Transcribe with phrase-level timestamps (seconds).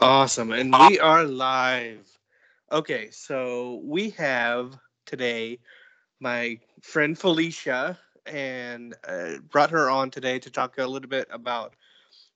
[0.00, 0.52] Awesome.
[0.52, 2.18] And we are live.
[2.72, 5.58] Okay, so we have today
[6.20, 11.74] my friend Felicia and uh, brought her on today to talk a little bit about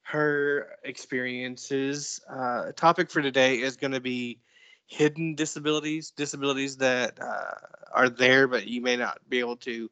[0.03, 2.21] her experiences.
[2.31, 4.41] Uh, topic for today is going to be
[4.87, 7.55] hidden disabilities, disabilities that uh,
[7.93, 9.91] are there, but you may not be able to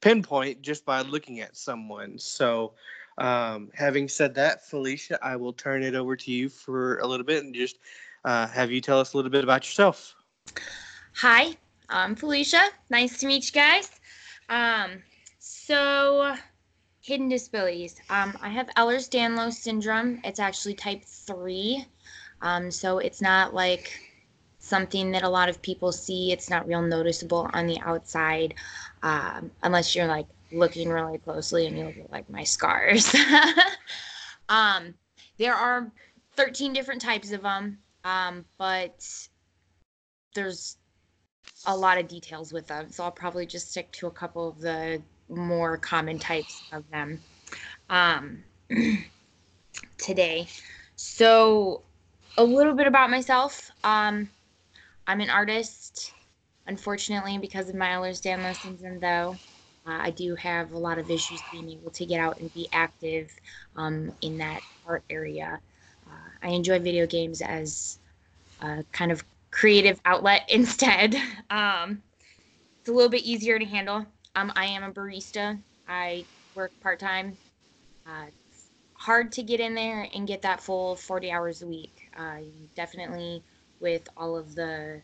[0.00, 2.18] pinpoint just by looking at someone.
[2.18, 2.74] So,
[3.18, 7.26] um, having said that, Felicia, I will turn it over to you for a little
[7.26, 7.78] bit and just
[8.24, 10.14] uh, have you tell us a little bit about yourself.
[11.16, 11.56] Hi,
[11.88, 12.62] I'm Felicia.
[12.90, 13.90] Nice to meet you guys.
[14.48, 15.02] Um,
[15.38, 16.34] so,
[17.00, 17.96] hidden disabilities.
[18.10, 20.20] Um, I have Ehlers-Danlos syndrome.
[20.24, 21.84] It's actually type three.
[22.40, 24.00] Um, so it's not like
[24.58, 26.32] something that a lot of people see.
[26.32, 28.54] It's not real noticeable on the outside,
[29.02, 33.14] um, unless you're like looking really closely and you look at like my scars.
[34.48, 34.94] um,
[35.38, 35.90] there are
[36.36, 39.04] 13 different types of them, um, but
[40.34, 40.76] there's
[41.66, 42.90] a lot of details with them.
[42.90, 47.20] So I'll probably just stick to a couple of the more common types of them
[47.90, 48.42] um,
[49.98, 50.46] today.
[50.96, 51.82] So,
[52.38, 53.70] a little bit about myself.
[53.84, 54.28] Um,
[55.06, 56.12] I'm an artist.
[56.66, 59.36] Unfortunately, because of my Ehlers-Danlos syndrome, though,
[59.86, 62.68] uh, I do have a lot of issues being able to get out and be
[62.72, 63.32] active
[63.76, 65.60] um, in that art area.
[66.06, 67.98] Uh, I enjoy video games as
[68.60, 71.16] a kind of creative outlet instead.
[71.50, 72.02] Um,
[72.80, 74.06] it's a little bit easier to handle.
[74.36, 75.58] Um, I am a barista.
[75.88, 76.24] I
[76.54, 77.36] work part time.
[78.06, 78.26] Uh,
[78.94, 82.08] hard to get in there and get that full 40 hours a week.
[82.76, 83.42] Definitely
[83.80, 85.02] with all of the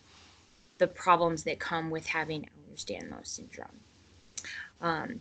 [0.79, 3.81] the problems that come with having Ehlers-Danlos syndrome.
[4.81, 5.21] Um,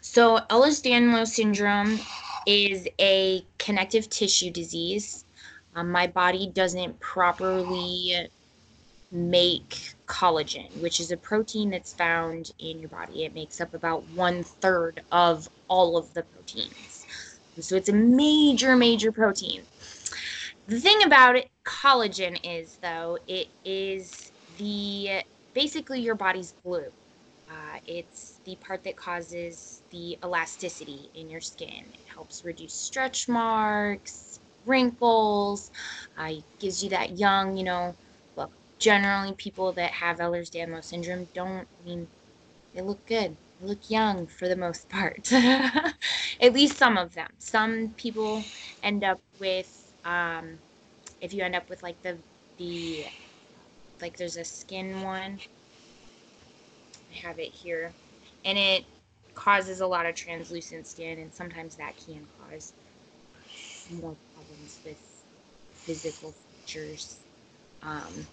[0.00, 1.98] so Ehlers-Danlos syndrome
[2.46, 5.24] is a connective tissue disease.
[5.74, 8.28] Um, my body doesn't properly
[9.10, 13.24] make collagen, which is a protein that's found in your body.
[13.24, 17.06] It makes up about one third of all of the proteins.
[17.60, 19.62] So it's a major, major protein.
[20.66, 25.22] The thing about it, collagen is though, it is the
[25.52, 26.90] basically your body's glue.
[27.48, 31.90] Uh, it's the part that causes the elasticity in your skin.
[31.94, 35.70] It helps reduce stretch marks, wrinkles,
[36.16, 37.96] uh, gives you that young, you know,
[38.36, 38.52] look.
[38.78, 42.08] Generally, people that have Ehlers-Danlos syndrome don't, I mean,
[42.74, 43.36] they look good.
[43.60, 45.32] They look young for the most part.
[45.32, 47.28] At least some of them.
[47.38, 48.46] Some people
[48.82, 50.58] end up with, um,
[51.20, 52.18] if you end up with like the,
[52.58, 53.06] the,
[54.00, 55.40] like there's a skin one
[57.10, 57.94] I have it here.
[58.44, 58.84] And it
[59.34, 62.72] causes a lot of translucent skin, and sometimes that can cause
[63.90, 65.24] more problems with
[65.72, 67.18] physical features.
[67.82, 68.26] Um,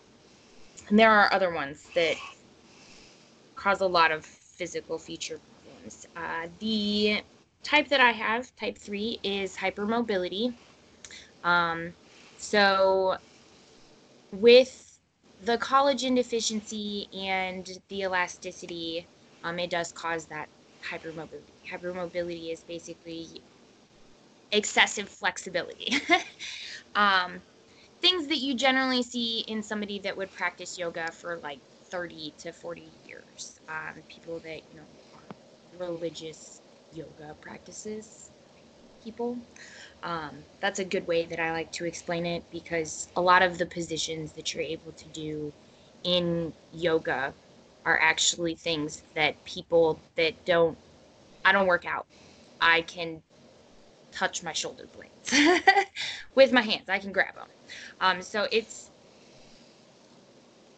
[0.90, 2.16] and there are other ones that
[3.56, 6.06] cause a lot of physical feature problems.
[6.16, 7.22] Uh, the
[7.64, 10.54] type that I have, type 3, is hypermobility.
[11.44, 11.94] Um,
[12.38, 13.18] so,
[14.32, 15.00] with
[15.44, 19.08] the collagen deficiency and the elasticity,
[19.44, 20.50] um, it does cause that
[20.90, 21.54] hypermobility.
[21.72, 23.44] Hypermobility is basically
[24.52, 25.94] excessive flexibility.
[26.96, 27.42] um,
[28.02, 32.52] things that you generally see in somebody that would practice yoga for like 30 to
[32.52, 33.60] 40 years.
[33.68, 35.28] Um, people that, you know, are
[35.78, 38.32] religious yoga practices
[39.04, 39.40] people.
[40.04, 43.58] Um, that's a good way that I like to explain it because a lot of
[43.58, 45.54] the positions that you're able to do
[46.04, 47.34] in yoga
[47.86, 50.78] are actually things that people that don't,
[51.44, 52.06] I don't work out.
[52.60, 53.22] I can
[54.12, 55.34] touch my shoulder blades
[56.36, 56.90] with my hands.
[56.90, 57.48] I can grab them.
[58.00, 58.92] Um, so it's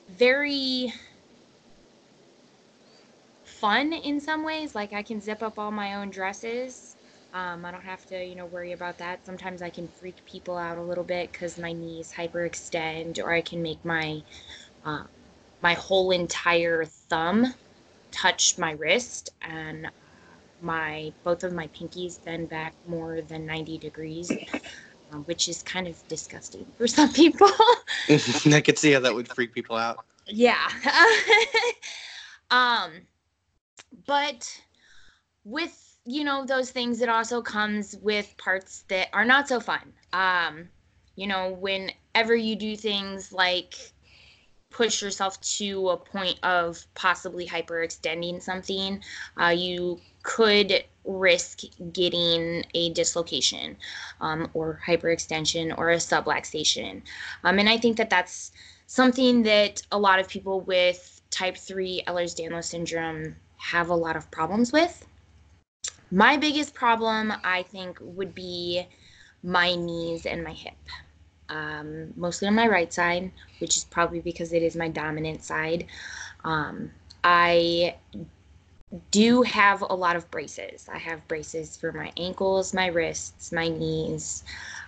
[0.08, 0.94] very
[3.44, 4.76] fun in some ways.
[4.76, 6.96] Like I can zip up all my own dresses
[7.34, 9.26] um, I don't have to, you know, worry about that.
[9.26, 13.42] Sometimes I can freak people out a little bit because my knees hyperextend, or I
[13.42, 14.22] can make my
[14.86, 15.06] uh,
[15.64, 17.54] my whole entire thumb
[18.12, 19.90] touched my wrist, and
[20.62, 25.88] my both of my pinkies bend back more than 90 degrees, uh, which is kind
[25.88, 27.50] of disgusting for some people.
[28.10, 30.04] I could see how that would freak people out.
[30.28, 30.68] Yeah.
[32.52, 32.92] um,
[34.06, 34.62] but
[35.46, 39.94] with you know those things it also comes with parts that are not so fun
[40.12, 40.68] um
[41.16, 43.76] you know whenever you do things like
[44.74, 49.02] push yourself to a point of possibly hyperextending something,
[49.40, 51.62] uh, you could risk
[51.92, 53.78] getting a dislocation
[54.20, 57.02] um, or hyperextension or a subluxation.
[57.44, 58.52] Um, and I think that that's
[58.88, 64.30] something that a lot of people with type 3 Ehlers-Danlos syndrome have a lot of
[64.32, 65.06] problems with.
[66.12, 68.88] My biggest problem, I think, would be
[69.42, 70.78] my knees and my hip.
[71.50, 75.86] Um, mostly on my right side, which is probably because it is my dominant side.
[76.44, 76.92] Um,
[77.24, 77.96] I
[79.12, 80.88] do have a lot of braces.
[80.92, 84.44] I have braces for my ankles, my wrists, my knees.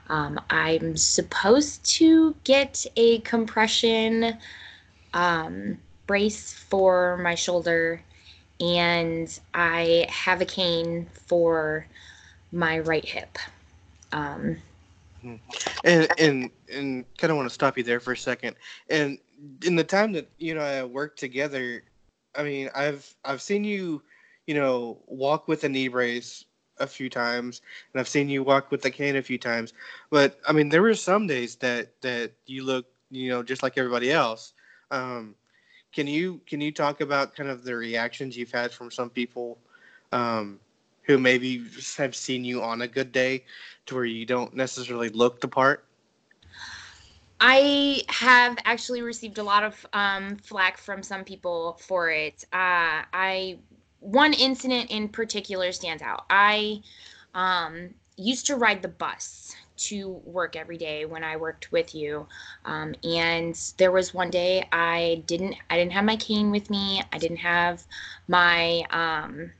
[0.10, 4.38] Um, I'm supposed to get a compression
[5.13, 8.04] um, brace for my shoulder,
[8.60, 11.88] and I have a cane for
[12.52, 13.38] my right hip.
[15.25, 15.39] Um,
[15.83, 18.56] and and and kind of want to stop you there for a second.
[18.89, 19.18] And
[19.66, 21.83] in the time that you know I worked together,
[22.36, 24.01] I mean, I've I've seen you,
[24.48, 26.45] you know, walk with a knee brace
[26.80, 27.62] a few times,
[27.94, 29.74] and I've seen you walk with a cane a few times.
[30.10, 33.78] But I mean, there were some days that that you look, you know, just like
[33.78, 34.54] everybody else.
[34.92, 35.36] Um,
[35.94, 39.57] can you can you talk about kind of the reactions you've had from some people
[40.12, 40.60] um,
[41.06, 41.63] who maybe
[41.98, 43.46] have seen you on a good day,
[43.86, 45.86] to where you don't necessarily look the part?
[47.40, 52.46] I have actually received a lot of um, flack from some people for it.
[52.54, 53.60] Uh, I
[54.00, 56.25] one incident in particular stands out.
[56.30, 56.81] I
[57.34, 62.28] um, used to ride the bus to work every day when I worked with you,
[62.63, 67.02] um, and there was one day I didn't I didn't have my cane with me.
[67.12, 67.86] I didn't have
[68.28, 69.52] my um,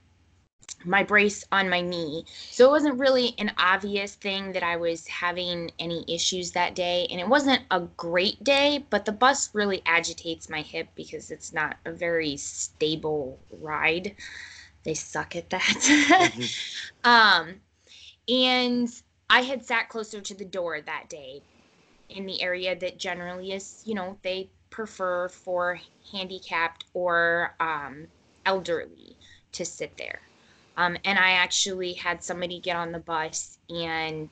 [0.86, 2.26] my brace on my knee.
[2.52, 7.08] So it wasn't really an obvious thing that I was having any issues that day.
[7.10, 11.54] And it wasn't a great day, but the bus really agitates my hip because it's
[11.54, 14.16] not a very stable ride.
[14.84, 15.62] They suck at that.
[15.62, 16.44] mm-hmm.
[17.10, 17.56] um,
[18.28, 18.90] and
[19.30, 21.42] I had sat closer to the door that day
[22.10, 25.80] in the area that generally is, you know, they prefer for
[26.12, 28.08] handicapped or um,
[28.46, 29.16] elderly
[29.54, 30.22] to sit there.
[30.78, 34.30] Um, and I actually had somebody get on the bus and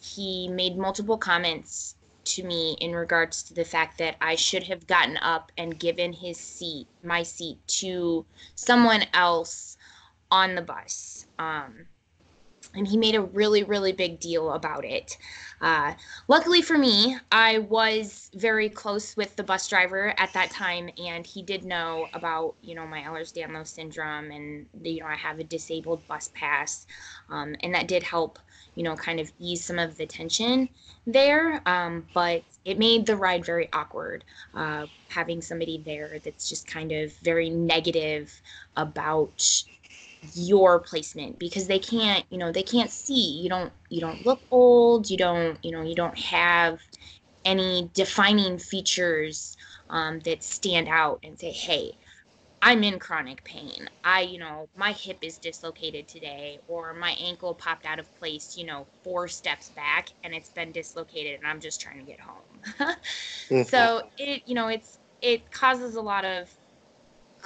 [0.00, 4.86] he made multiple comments to me in regards to the fact that I should have
[4.86, 9.76] gotten up and given his seat, my seat, to someone else
[10.30, 11.26] on the bus.
[11.38, 11.86] Um,
[12.76, 15.16] and he made a really, really big deal about it.
[15.60, 15.94] Uh,
[16.28, 21.26] luckily for me, I was very close with the bus driver at that time, and
[21.26, 25.44] he did know about you know my Ehlers-Danlos syndrome, and you know I have a
[25.44, 26.86] disabled bus pass,
[27.30, 28.38] um, and that did help
[28.74, 30.68] you know kind of ease some of the tension
[31.06, 31.62] there.
[31.66, 34.24] Um, but it made the ride very awkward
[34.54, 38.42] uh, having somebody there that's just kind of very negative
[38.76, 39.64] about
[40.34, 43.40] your placement because they can't you know they can't see.
[43.42, 45.10] You don't you don't look old.
[45.10, 46.80] You don't you know you don't have
[47.44, 49.56] any defining features
[49.90, 51.92] um, that stand out and say hey
[52.62, 53.88] i'm in chronic pain.
[54.04, 58.56] I you know my hip is dislocated today or my ankle popped out of place
[58.56, 62.20] you know four steps back and it's been dislocated and i'm just trying to get
[62.20, 62.60] home.
[63.50, 63.86] Mm-hmm.
[63.86, 66.50] so it you know it's it causes a lot of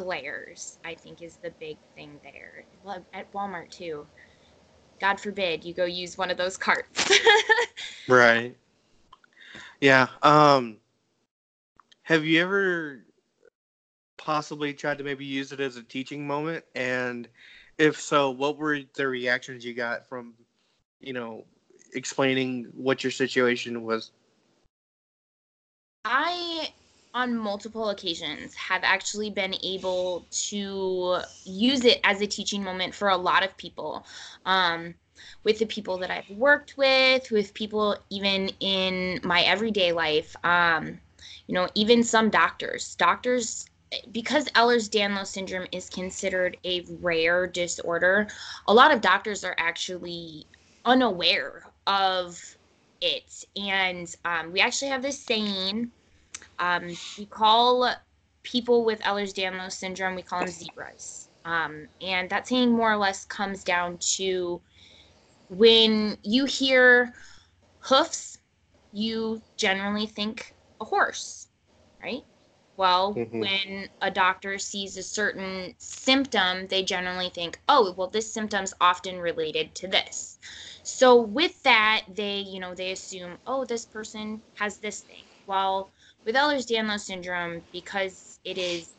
[0.01, 2.65] glares, I think, is the big thing there.
[2.83, 4.07] Well, at Walmart, too.
[4.99, 7.11] God forbid you go use one of those carts.
[8.09, 8.57] right.
[9.81, 10.09] Yeah.
[10.23, 10.79] Um,
[12.03, 13.05] have you ever
[14.17, 16.65] possibly tried to maybe use it as a teaching moment?
[16.75, 17.29] And
[17.77, 20.33] if so, what were the reactions you got from,
[20.99, 21.45] you know,
[21.95, 24.13] explaining what your situation was?
[26.07, 26.71] I
[27.15, 33.09] on multiple occasions have actually been able to use it as a teaching moment for
[33.09, 34.05] a lot of people
[34.47, 34.95] um,
[35.45, 40.99] with the people that i've worked with with people even in my everyday life um,
[41.47, 43.67] you know even some doctors doctors
[44.13, 48.29] because Ehlers-Danlos syndrome is considered a rare disorder,
[48.69, 50.47] a lot of doctors are actually
[50.85, 52.41] unaware of
[53.01, 53.45] it.
[53.57, 55.91] And um, we actually have this saying
[56.61, 56.89] um,
[57.19, 57.93] we call
[58.43, 61.29] people with Ehlers-Danlos syndrome, we call them zebras.
[61.45, 64.61] Um, and that saying more or less comes down to
[65.49, 67.13] when you hear
[67.81, 68.39] hoofs,
[68.93, 71.49] you generally think a horse,
[72.03, 72.23] right?
[72.77, 73.41] Well, mm-hmm.
[73.41, 79.19] when a doctor sees a certain symptom, they generally think, oh, well, this symptom's often
[79.19, 80.39] related to this.
[80.83, 85.25] So with that, they, you know, they assume, oh, this person has this thing.
[85.47, 85.91] Well,
[86.25, 88.91] with Ehlers-Danlos syndrome, because it is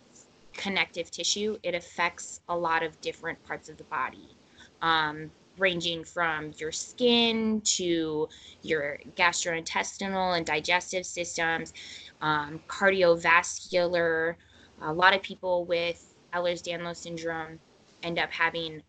[0.53, 4.35] connective tissue, it affects a lot of different parts of the body,
[4.81, 8.27] um, ranging from your skin to
[8.63, 11.73] your gastrointestinal and digestive systems,
[12.21, 14.35] um, cardiovascular.
[14.81, 17.59] A lot of people with Ehlers-Danlos syndrome
[18.03, 18.81] end up having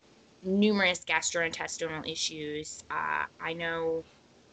[0.42, 2.84] numerous gastrointestinal issues.
[2.90, 4.02] Uh, I know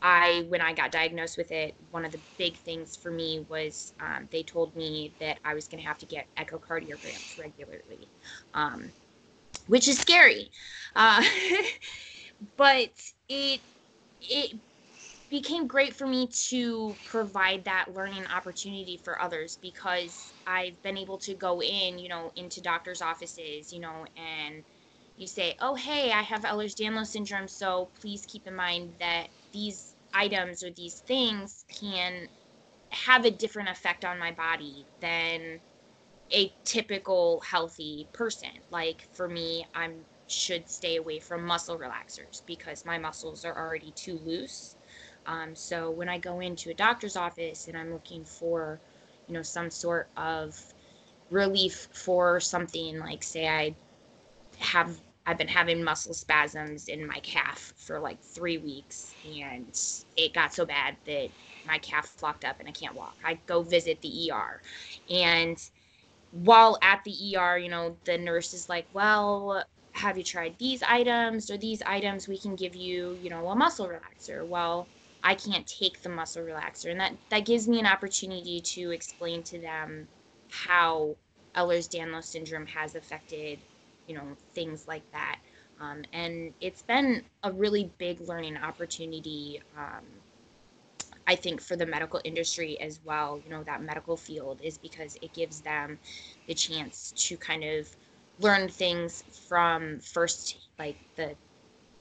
[0.02, 3.94] I, when I got diagnosed with it, one of the big things for me was
[4.00, 8.10] um, they told me that I was going to have to get echocardiograms regularly,
[8.54, 8.94] um,
[9.68, 10.52] which is scary.
[10.96, 11.24] Uh,
[12.58, 12.92] but
[13.28, 13.62] it
[14.22, 14.60] it
[15.30, 21.20] became great for me to provide that learning opportunity for others because I've been able
[21.20, 24.64] to go in, you know, into doctors' offices, you know, and
[25.18, 29.89] you say, "Oh, hey, I have Ehlers-Danlos syndrome, so please keep in mind that these
[30.14, 32.28] items or these things can
[32.92, 35.60] have a different effect on my body than
[36.32, 38.50] a typical healthy person.
[38.70, 39.90] Like for me, I
[40.28, 44.76] should stay away from muscle relaxers because my muscles are already too loose.
[45.26, 48.80] Um, so when I go into a doctor's office and I'm looking for,
[49.28, 50.56] you know, some sort of
[51.30, 53.76] relief for something like, say, I
[54.60, 55.00] have
[55.30, 59.76] I've been having muscle spasms in my calf for like three weeks, and
[60.18, 61.30] it got so bad that
[61.64, 63.18] my calf flopped up and I can't walk.
[63.24, 64.62] I go visit the ER,
[65.10, 65.58] and
[66.32, 70.84] while at the ER, you know, the nurse is like, "Well, have you tried these
[70.84, 72.28] items or these items?
[72.28, 74.90] We can give you, you know, a muscle relaxer." Well,
[75.24, 79.44] I can't take the muscle relaxer, and that that gives me an opportunity to explain
[79.46, 80.10] to them
[80.50, 81.18] how
[81.56, 83.64] Ehlers-Danlos syndrome has affected
[84.10, 85.40] you know, things like that.
[85.80, 90.04] Um, and it's been a really big learning opportunity, um,
[91.28, 93.40] I think, for the medical industry as well.
[93.46, 96.00] You know, that medical field is because it gives them
[96.48, 97.88] the chance to kind of
[98.40, 101.36] learn things from first, like the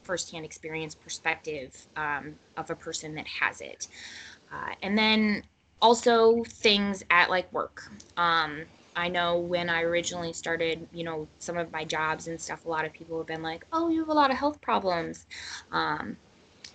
[0.02, 3.86] firsthand experience perspective um, of a person that has it.
[4.52, 5.42] Uh, and then
[5.82, 7.82] also things at like work.
[8.16, 8.62] Um,
[8.98, 12.68] I know when I originally started, you know, some of my jobs and stuff, a
[12.70, 15.26] lot of people have been like, oh, you have a lot of health problems.
[15.72, 16.18] Um,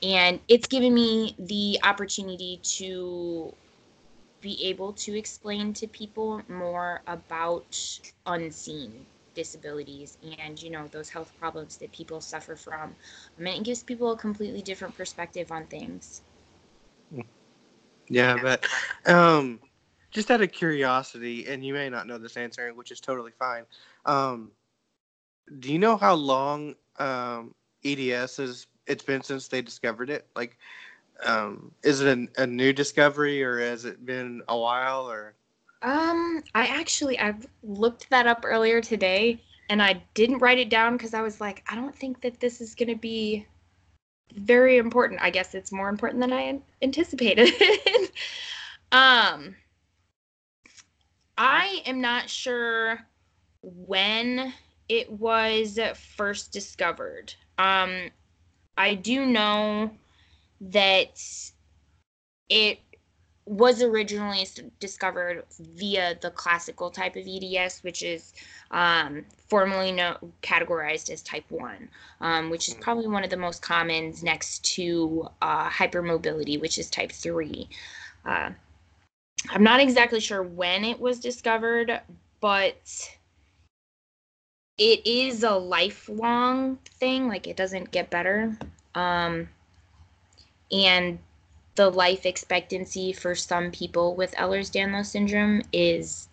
[0.04, 3.54] and it's given me the opportunity to
[4.42, 11.34] be able to explain to people more about unseen disabilities and you know those health
[11.40, 12.96] problems that people suffer from.
[13.38, 16.22] I mean, it gives people a completely different perspective on things.
[18.10, 18.66] Yeah but
[19.06, 19.60] um
[20.14, 23.64] just out of curiosity, and you may not know this answer, which is totally fine.
[24.06, 24.52] Um,
[25.60, 27.54] do you know how long um,
[27.84, 28.68] EDS is?
[28.88, 30.28] It's been since they discovered it.
[30.36, 30.58] Like,
[31.26, 35.34] um, is it a, a new discovery, or has it been a while, or?
[35.82, 40.96] Um, I actually I've looked that up earlier today, and I didn't write it down
[40.96, 43.46] because I was like, I don't think that this is gonna be
[44.36, 45.22] very important.
[45.22, 47.50] I guess it's more important than I anticipated.
[48.92, 49.56] um
[51.38, 53.00] I am not sure
[53.62, 54.54] when
[54.90, 55.80] it was
[56.16, 57.34] first discovered.
[57.58, 58.10] Um,
[58.78, 59.92] I do know
[60.62, 61.22] that
[62.50, 62.80] it
[63.46, 64.48] was originally
[64.80, 68.34] discovered via the classical type of EDS, which is
[68.72, 71.90] um, formally no, categorized as type 1,
[72.22, 72.82] um, which is hmm.
[72.82, 77.68] probably one of the most common next to uh, hypermobility, which is type 3.
[78.26, 78.52] Uh,
[79.50, 82.02] I'm not exactly sure when it was discovered,
[82.40, 83.18] but
[84.78, 87.28] it is a lifelong thing.
[87.28, 88.58] Like it doesn't get better.
[88.96, 89.50] Um,
[90.72, 91.20] and
[91.76, 96.28] the life expectancy for some people with Ehlers-Danlos syndrome is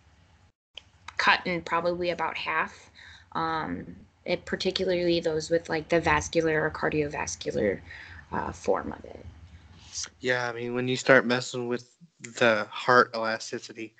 [1.17, 2.90] cut in probably about half.
[3.33, 7.81] Um, it, particularly those with like the vascular or cardiovascular
[8.33, 9.25] uh, form of it.
[10.21, 11.90] Yeah, I mean, when you start messing with
[12.21, 13.95] the heart elasticity,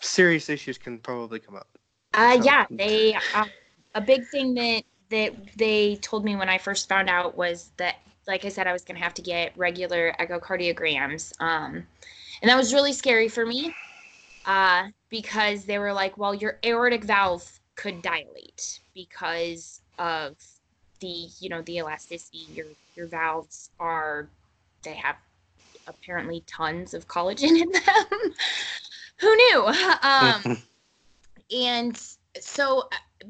[0.00, 1.68] serious issues can probably come up.
[2.14, 2.44] Uh, so.
[2.44, 3.46] yeah, they uh,
[3.94, 7.96] a big thing that that they told me when I first found out was that,
[8.26, 11.86] like I said, I was going to have to get regular echocardiograms, um,
[12.42, 13.74] and that was really scary for me
[14.46, 20.36] uh, because they were like, "Well, your aortic valve could dilate because of
[21.00, 22.46] the you know the elasticity.
[22.54, 24.28] Your your valves are
[24.82, 25.16] they have
[25.86, 28.34] apparently tons of collagen in them.
[29.20, 29.64] Who knew?
[30.02, 30.62] Um,
[31.50, 32.00] and
[32.40, 33.26] so uh,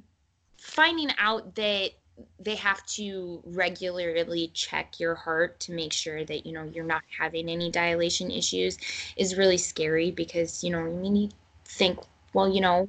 [0.59, 1.91] finding out that
[2.39, 7.03] they have to regularly check your heart to make sure that you know you're not
[7.19, 8.79] having any dilation issues
[9.17, 11.29] is really scary because you know I mean you
[11.65, 11.99] think
[12.35, 12.89] well you know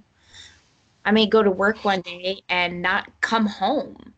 [1.06, 4.14] I may go to work one day and not come home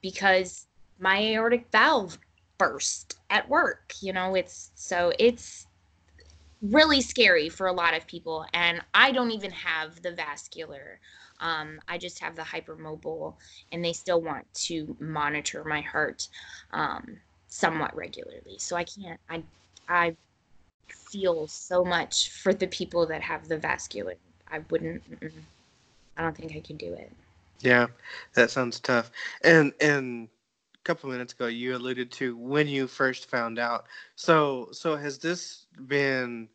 [0.00, 0.66] because
[0.98, 2.18] my aortic valve
[2.56, 5.66] burst at work you know it's so it's
[6.60, 10.98] really scary for a lot of people and I don't even have the vascular
[11.40, 13.34] um, I just have the hypermobile,
[13.72, 16.28] and they still want to monitor my heart
[16.72, 17.18] um,
[17.48, 18.56] somewhat regularly.
[18.58, 19.20] So I can't.
[19.28, 19.42] I
[19.88, 20.16] I
[20.88, 24.14] feel so much for the people that have the vascular.
[24.50, 25.02] I wouldn't.
[26.16, 27.12] I don't think I could do it.
[27.60, 27.86] Yeah,
[28.34, 29.10] that sounds tough.
[29.42, 30.28] And and
[30.84, 33.86] couple minutes ago, you alluded to when you first found out.
[34.16, 36.48] So so has this been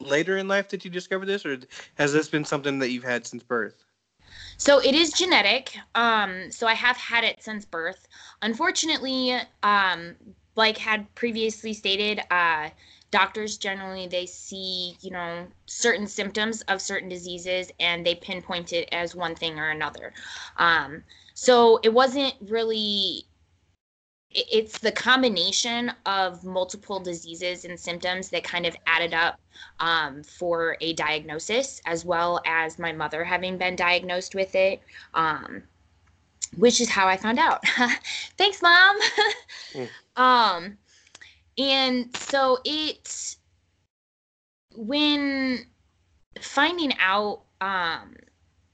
[0.00, 1.58] later in life that you discovered this, or
[1.94, 3.84] has this been something that you've had since birth?
[4.56, 5.76] So it is genetic.
[5.94, 8.08] Um, so I have had it since birth.
[8.42, 10.16] Unfortunately, um,
[10.56, 12.70] like had previously stated, uh,
[13.10, 18.86] doctors generally they see you know certain symptoms of certain diseases and they pinpoint it
[18.92, 20.12] as one thing or another.
[20.56, 21.02] Um,
[21.38, 23.24] so it wasn't really
[24.32, 29.38] it's the combination of multiple diseases and symptoms that kind of added up
[29.78, 34.82] um, for a diagnosis, as well as my mother having been diagnosed with it,
[35.14, 35.62] um,
[36.56, 37.64] which is how I found out.
[38.36, 38.98] Thanks, mom.
[39.74, 39.88] mm.
[40.16, 40.76] Um,
[41.56, 43.36] and so it,
[44.74, 45.64] when
[46.40, 48.16] finding out, um,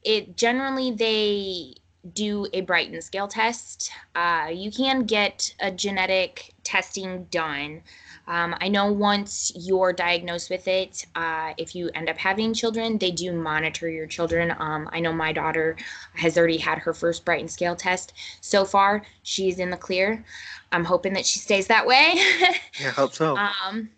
[0.02, 1.74] it generally they
[2.12, 3.90] do a Beighton scale test.
[4.14, 7.82] Uh, you can get a genetic testing done.
[8.26, 12.98] Um, I know once you're diagnosed with it, uh, if you end up having children,
[12.98, 14.54] they do monitor your children.
[14.58, 15.76] Um, I know my daughter
[16.14, 18.14] has already had her first Beighton scale test.
[18.40, 20.24] So far, she's in the clear.
[20.72, 22.14] I'm hoping that she stays that way.
[22.80, 23.36] yeah, hope so.
[23.36, 23.90] Um,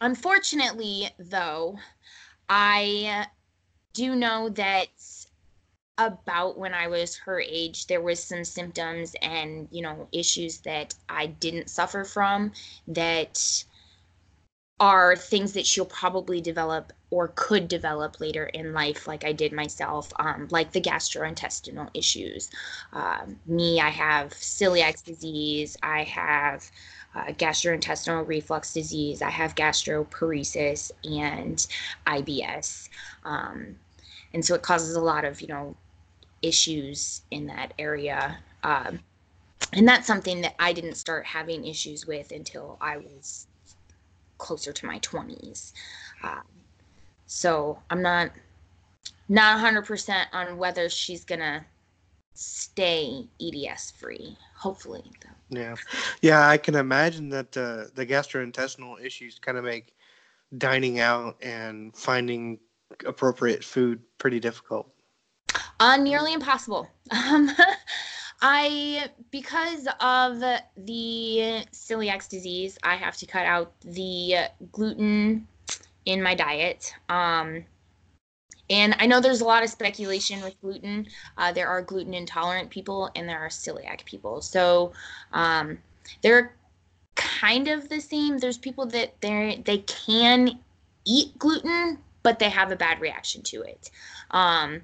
[0.00, 1.78] unfortunately, though,
[2.48, 3.26] I
[3.92, 4.86] do know that
[6.00, 10.94] about when I was her age, there was some symptoms and, you know, issues that
[11.08, 12.52] I didn't suffer from
[12.88, 13.64] that
[14.80, 19.52] are things that she'll probably develop or could develop later in life, like I did
[19.52, 22.50] myself, um, like the gastrointestinal issues.
[22.94, 26.70] Um, me, I have celiac disease, I have
[27.14, 31.66] uh, gastrointestinal reflux disease, I have gastroparesis and
[32.06, 32.88] IBS.
[33.24, 33.76] Um,
[34.32, 35.76] and so it causes a lot of, you know,
[36.42, 38.38] issues in that area.
[38.62, 39.00] Um,
[39.72, 43.46] and that's something that I didn't start having issues with until I was
[44.38, 45.72] closer to my 20s.
[46.22, 46.42] Um,
[47.26, 48.30] so I'm not
[49.28, 51.64] not 100% on whether she's gonna
[52.34, 54.36] stay EDS free.
[54.56, 55.60] Hopefully, though.
[55.60, 55.76] Yeah,
[56.20, 59.94] yeah, I can imagine that uh, the gastrointestinal issues kind of make
[60.58, 62.58] dining out and finding
[63.06, 64.90] appropriate food pretty difficult.
[65.80, 66.88] Uh, nearly impossible.
[67.12, 67.50] Um,
[68.40, 70.38] I because of
[70.76, 75.46] the celiac disease, I have to cut out the gluten
[76.06, 76.94] in my diet.
[77.08, 77.64] Um,
[78.70, 81.08] and I know there's a lot of speculation with gluten.
[81.36, 84.40] Uh, there are gluten intolerant people and there are celiac people.
[84.40, 84.92] So
[85.32, 85.78] um,
[86.22, 86.54] they're
[87.16, 88.38] kind of the same.
[88.38, 90.60] There's people that they they can
[91.04, 93.90] eat gluten, but they have a bad reaction to it.
[94.30, 94.82] Um,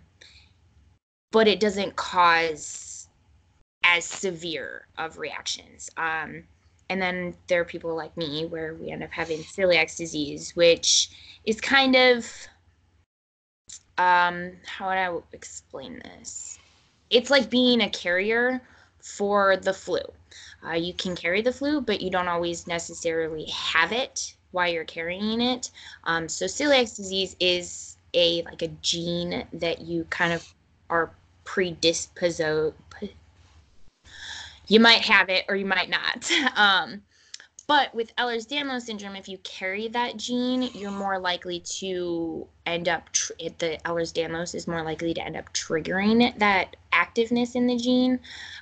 [1.37, 3.09] but it doesn't cause
[3.85, 5.91] as severe of reactions.
[5.99, 6.45] Um,
[6.89, 11.11] and then there are people like me where we end up having celiac disease, which
[11.45, 12.25] is kind of
[13.99, 16.59] um, how would I explain this?
[17.11, 18.63] It's like being a carrier
[19.03, 20.01] for the flu.
[20.67, 24.85] Uh, you can carry the flu, but you don't always necessarily have it while you're
[24.85, 25.71] carrying it.
[26.05, 30.55] Um, so celiac disease is a like a gene that you kind of
[30.89, 31.11] are
[31.47, 32.75] predisposed.
[34.69, 36.31] You might have it or you might not.
[36.57, 37.03] Um,
[37.67, 43.11] but with Ehlers-Danlos syndrome, if you carry that gene, you're more likely to end up
[43.11, 48.21] tr- the Ehlers-Danlos is more likely to end up triggering that activeness in the gene,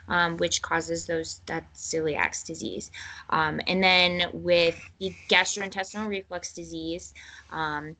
[0.09, 2.90] um, which causes those that celiac disease.
[3.29, 7.12] Um, and then with the gastrointestinal reflux disease,
[7.51, 7.97] um,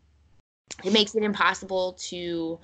[0.83, 2.59] it makes it impossible to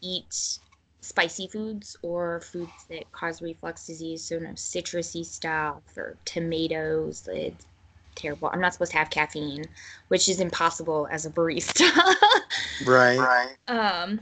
[0.00, 0.60] eat
[1.04, 4.24] spicy foods or foods that cause reflux disease.
[4.24, 7.28] So, no citrusy stuff or tomatoes.
[7.32, 7.66] It's
[8.14, 8.48] terrible.
[8.52, 9.64] I'm not supposed to have caffeine,
[10.08, 11.90] which is impossible as a barista.
[12.86, 13.18] right.
[13.18, 13.56] Right.
[13.68, 14.20] Um,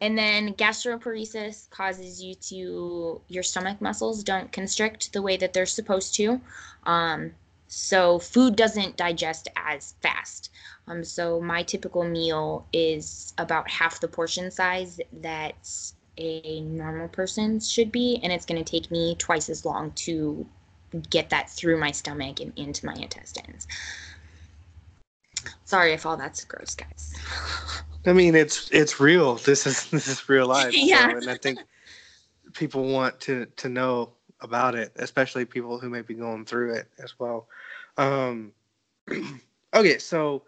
[0.00, 5.66] And then gastroparesis causes you to, your stomach muscles don't constrict the way that they're
[5.66, 6.40] supposed to.
[6.84, 7.32] Um,
[7.68, 10.50] so food doesn't digest as fast.
[10.88, 15.54] Um, so my typical meal is about half the portion size that
[16.18, 20.46] a normal person should be, and it's going to take me twice as long to
[21.10, 23.66] get that through my stomach and into my intestines.
[25.64, 27.14] Sorry if all that's gross, guys.
[28.06, 29.36] I mean, it's it's real.
[29.36, 30.72] This is this is real life.
[30.76, 31.10] Yeah.
[31.10, 31.60] So, and I think
[32.52, 36.88] people want to to know about it, especially people who may be going through it
[37.02, 37.48] as well.
[37.96, 38.52] Um,
[39.74, 40.42] okay, so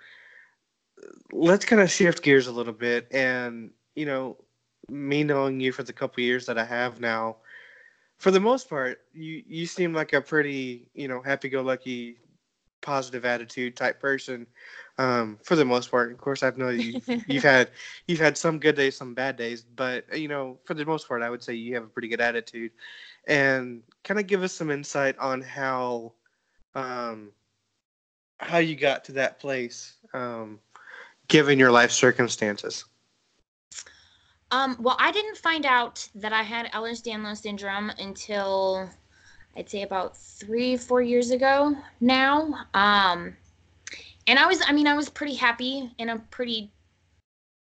[1.33, 4.37] let's kind of shift gears a little bit, and you know,
[4.89, 7.37] me knowing you for the couple years that I have now,
[8.19, 12.17] for the most part, you you seem like a pretty you know happy-go-lucky,
[12.81, 14.47] positive attitude type person
[14.99, 16.13] um, for the most part.
[16.13, 17.71] Of course, I've known you, you've had
[18.07, 21.23] you've had some good days, some bad days, but you know, for the most part,
[21.23, 22.73] I would say you have a pretty good attitude.
[23.27, 26.13] And kind of give us some insight on how
[26.75, 27.33] um,
[28.39, 30.61] how you got to that place, um,
[31.29, 32.85] given your life circumstances.
[34.51, 38.89] Um, well, I didn't find out that I had Ehlers-Danlos syndrome until
[39.57, 42.67] I'd say about three, four years ago now.
[42.75, 43.37] Um,
[44.27, 46.73] and I was, I mean, I was pretty happy in a pretty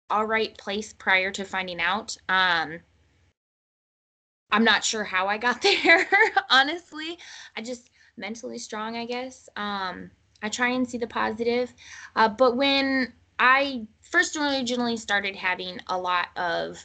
[0.08, 2.16] all right place prior to finding out.
[2.28, 2.80] Um,
[4.50, 6.06] I'm not sure how I got there,
[6.50, 7.18] honestly.
[7.56, 9.48] I just mentally strong, I guess.
[9.56, 10.10] Um,
[10.42, 11.72] I try and see the positive.
[12.14, 16.84] Uh, but when I first originally started having a lot of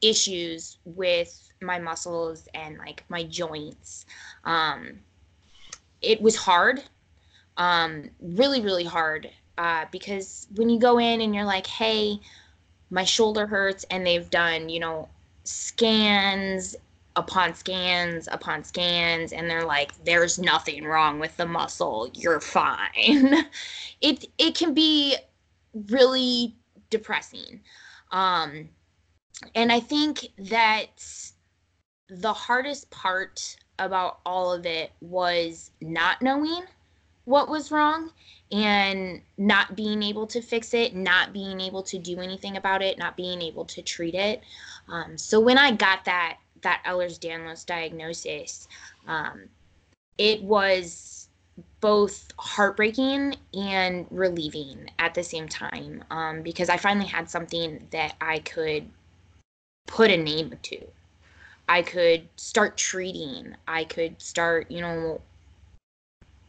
[0.00, 4.06] issues with my muscles and like my joints,
[4.44, 4.98] um,
[6.00, 6.82] it was hard
[7.56, 12.20] um, really, really hard uh, because when you go in and you're like, hey,
[12.90, 15.08] my shoulder hurts, and they've done, you know,
[15.44, 16.76] scans
[17.16, 23.46] upon scans upon scans, and they're like, there's nothing wrong with the muscle, you're fine.
[24.00, 25.16] it it can be
[25.88, 26.54] really
[26.92, 27.60] depressing.
[28.12, 28.68] Um,
[29.56, 31.04] and I think that
[32.08, 36.62] the hardest part about all of it was not knowing
[37.24, 38.10] what was wrong
[38.50, 42.98] and not being able to fix it, not being able to do anything about it,
[42.98, 44.42] not being able to treat it.
[44.88, 48.68] Um, so when I got that that Ehlers-Danlos diagnosis,
[49.08, 49.48] um,
[50.18, 51.21] it was
[51.80, 58.14] both heartbreaking and relieving at the same time um, because I finally had something that
[58.20, 58.88] I could
[59.86, 60.78] put a name to.
[61.68, 63.54] I could start treating.
[63.68, 65.20] I could start, you know,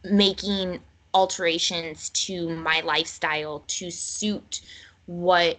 [0.04, 0.80] making
[1.12, 4.60] alterations to my lifestyle to suit
[5.06, 5.58] what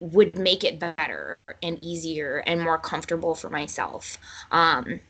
[0.00, 4.18] would make it better and easier and more comfortable for myself.
[4.50, 5.00] Um,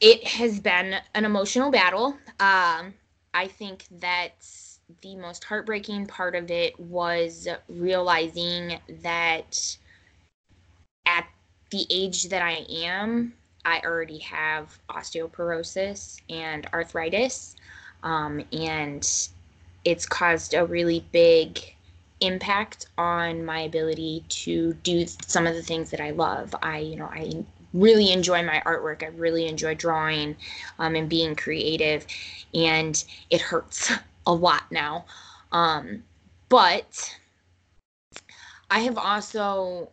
[0.00, 2.16] it has been an emotional battle.
[2.38, 2.94] Um,
[3.34, 4.32] I think that
[5.02, 9.76] the most heartbreaking part of it was realizing that
[11.06, 11.26] at
[11.70, 13.34] the age that I am,
[13.64, 17.56] I already have osteoporosis and arthritis,
[18.02, 19.08] um, and
[19.84, 21.74] it's caused a really big
[22.20, 26.54] impact on my ability to do some of the things that I love.
[26.62, 29.02] I, you know, I really enjoy my artwork.
[29.02, 30.36] I really enjoy drawing
[30.78, 32.06] um, and being creative,
[32.54, 33.92] and it hurts
[34.26, 35.04] a lot now.
[35.52, 36.04] Um,
[36.48, 37.16] but
[38.70, 39.90] I have also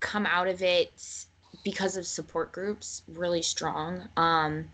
[0.00, 1.26] come out of it
[1.64, 4.68] because of support groups really strong um,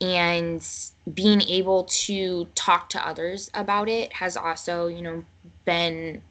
[0.00, 0.66] and
[1.12, 5.24] being able to talk to others about it has also you know
[5.64, 6.22] been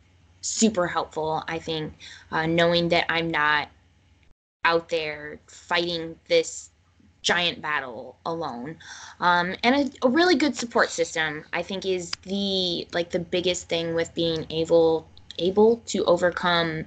[0.42, 1.94] super helpful i think
[2.32, 3.70] uh, knowing that i'm not
[4.66, 6.70] out there fighting this
[7.22, 8.76] giant battle alone
[9.22, 13.70] um, and a, a, really good support system i think is the like the biggest
[13.70, 15.08] thing with being able
[15.40, 16.86] able to overcome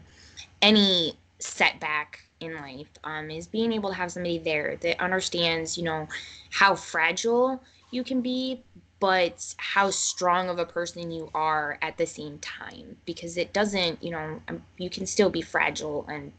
[0.61, 5.85] any setback in life um, is being able to have somebody there that understands, you
[5.85, 6.09] know,
[6.51, 8.63] how fragile you can be,
[9.01, 12.97] but how strong of a person you are at the same time.
[13.07, 16.33] Because it doesn't, you know, um, you can still be fragile and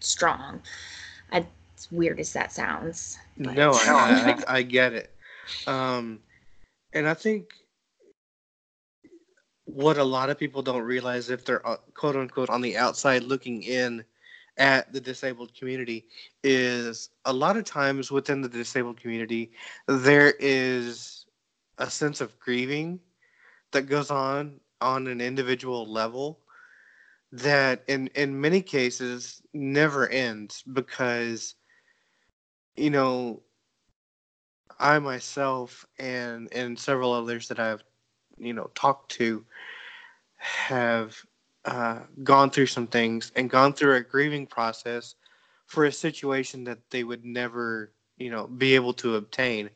[0.00, 0.60] strong.
[1.32, 1.44] As
[1.90, 3.18] weird as that sounds.
[3.38, 3.54] But.
[3.54, 5.14] No, I, I, I, get it.
[5.66, 6.20] Um,
[6.92, 7.52] and I think
[9.64, 13.22] what a lot of people don't realize if they're uh, quote unquote on the outside
[13.22, 14.04] looking in
[14.58, 16.06] at the disabled community
[16.42, 19.52] is a lot of times within the disabled community
[19.86, 21.24] there is
[21.78, 22.98] a sense of grieving
[23.70, 26.40] that goes on on an individual level
[27.32, 31.54] that in in many cases never ends because
[32.76, 33.42] you know
[34.78, 37.82] I myself and and several others that I've
[38.38, 39.44] you know talked to
[40.36, 41.16] have
[41.64, 45.14] uh, gone through some things and gone through a grieving process
[45.66, 49.70] for a situation that they would never you know be able to obtain.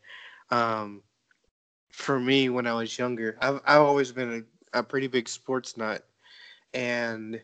[0.50, 1.02] Um,
[1.90, 5.76] for me, when I was younger, I've I've always been a, a pretty big sports
[5.76, 6.06] nut,
[6.74, 7.40] and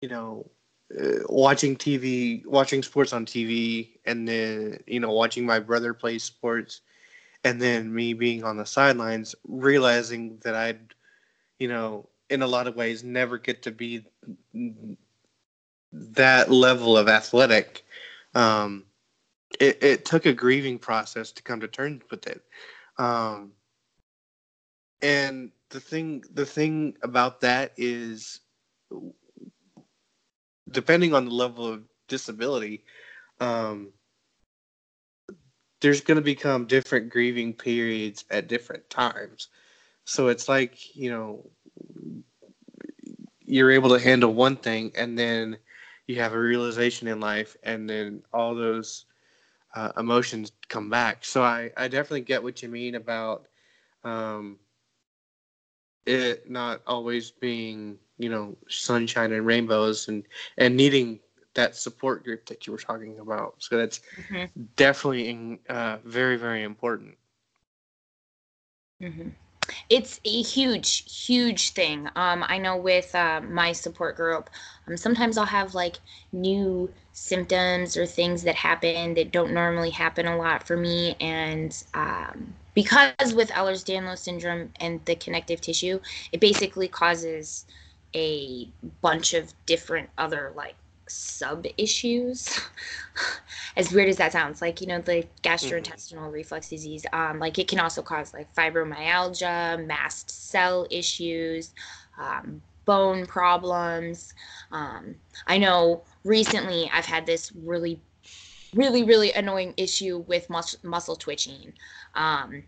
[0.00, 0.50] you know
[0.98, 6.18] uh, watching TV, watching sports on TV, and then you know watching my brother play
[6.18, 6.80] sports,
[7.42, 10.94] and then me being on the sidelines, realizing that I'd,
[11.58, 14.04] you know, in a lot of ways, never get to be
[15.92, 17.84] that level of athletic.
[18.34, 18.84] Um,
[19.60, 22.42] it, it took a grieving process to come to terms with it.
[22.98, 23.52] Um,
[25.02, 28.40] and the thing, the thing about that is
[30.70, 32.84] depending on the level of disability,
[33.40, 33.92] um,
[35.80, 39.48] there's going to become different grieving periods at different times.
[40.04, 41.44] So it's like, you know,
[43.40, 45.58] you're able to handle one thing and then
[46.06, 49.06] you have a realization in life and then all those
[49.74, 51.24] uh, emotions come back.
[51.24, 53.46] So I, I definitely get what you mean about
[54.04, 54.58] um,
[56.06, 60.24] it not always being you know sunshine and rainbows and
[60.58, 61.20] and needing
[61.54, 64.62] that support group that you were talking about so that's mm-hmm.
[64.76, 67.16] definitely in, uh, very very important
[69.02, 69.28] mm-hmm.
[69.88, 74.50] it's a huge huge thing um, i know with uh, my support group
[74.88, 75.96] um, sometimes i'll have like
[76.32, 81.84] new symptoms or things that happen that don't normally happen a lot for me and
[81.94, 86.00] um, because with ehlers-danlos syndrome and the connective tissue
[86.32, 87.66] it basically causes
[88.14, 88.68] a
[89.00, 92.60] bunch of different other like sub issues.
[93.76, 96.30] As weird as that sounds like you know the gastrointestinal mm-hmm.
[96.30, 101.74] reflux disease um like it can also cause like fibromyalgia mast cell issues
[102.18, 104.34] um, bone problems.
[104.70, 108.00] Um i know recently i've had this really
[108.74, 111.72] really really annoying issue with mus- muscle twitching.
[112.14, 112.64] Um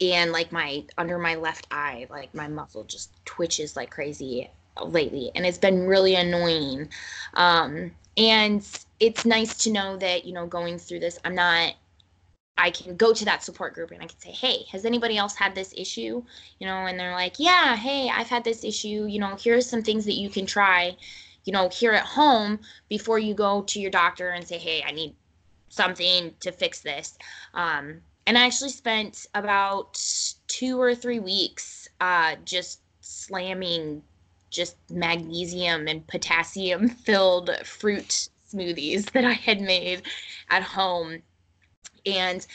[0.00, 4.50] and like my under my left eye like my muscle just twitches like crazy
[4.82, 6.88] lately and it's been really annoying
[7.34, 8.66] um and
[9.00, 11.74] it's nice to know that you know going through this i'm not
[12.58, 15.34] I can go to that support group and I can say, hey, has anybody else
[15.34, 16.22] had this issue?
[16.58, 19.06] You know, and they're like, yeah, hey, I've had this issue.
[19.06, 20.96] You know, here's some things that you can try,
[21.44, 24.92] you know, here at home before you go to your doctor and say, hey, I
[24.92, 25.14] need
[25.68, 27.18] something to fix this.
[27.52, 30.02] Um, and I actually spent about
[30.48, 34.02] two or three weeks uh, just slamming
[34.50, 40.02] just magnesium and potassium filled fruit smoothies that I had made
[40.50, 41.22] at home.
[42.04, 42.46] And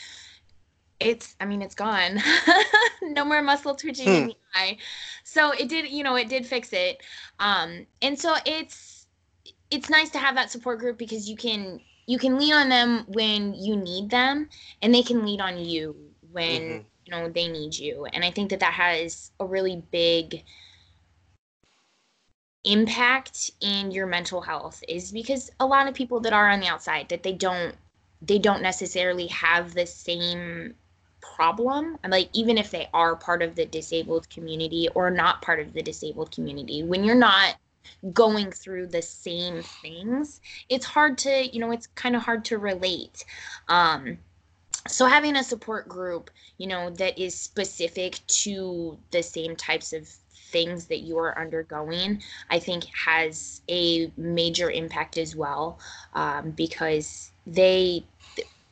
[1.02, 2.20] it's i mean it's gone
[3.02, 4.12] no more muscle twitching hmm.
[4.12, 4.76] in the eye
[5.24, 7.02] so it did you know it did fix it
[7.40, 9.06] um and so it's
[9.70, 11.80] it's nice to have that support group because you can
[12.12, 14.46] you can lean on them when you need them
[14.82, 15.96] and they can lean on you
[16.30, 16.82] when mm-hmm.
[17.06, 20.44] you know they need you and i think that that has a really big
[22.64, 26.66] impact in your mental health is because a lot of people that are on the
[26.66, 27.74] outside that they don't
[28.20, 30.74] they don't necessarily have the same
[31.22, 35.60] problem and like even if they are part of the disabled community or not part
[35.60, 37.56] of the disabled community when you're not
[38.12, 42.58] going through the same things it's hard to you know it's kind of hard to
[42.58, 43.24] relate
[43.68, 44.18] um
[44.88, 50.08] so having a support group you know that is specific to the same types of
[50.52, 55.78] things that you are undergoing i think has a major impact as well
[56.14, 58.04] um, because they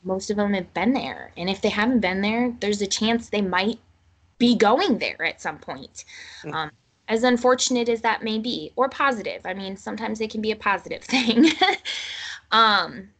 [0.04, 3.28] most of them have been there and if they haven't been there there's a chance
[3.28, 3.78] they might
[4.38, 6.04] be going there at some point
[6.44, 6.52] mm.
[6.54, 6.70] um,
[7.10, 9.42] as unfortunate as that may be or positive.
[9.44, 11.50] I mean sometimes it can be a positive thing.
[12.52, 13.10] Um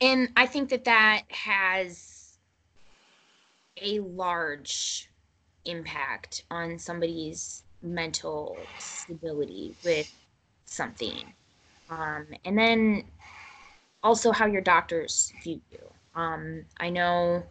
[0.00, 2.38] and i think that that has
[3.80, 5.08] a large
[5.64, 10.12] impact on somebody's mental stability with
[10.64, 11.32] something.
[11.90, 13.04] Um and then
[14.02, 15.90] also how your doctors view you.
[16.14, 17.44] Um i know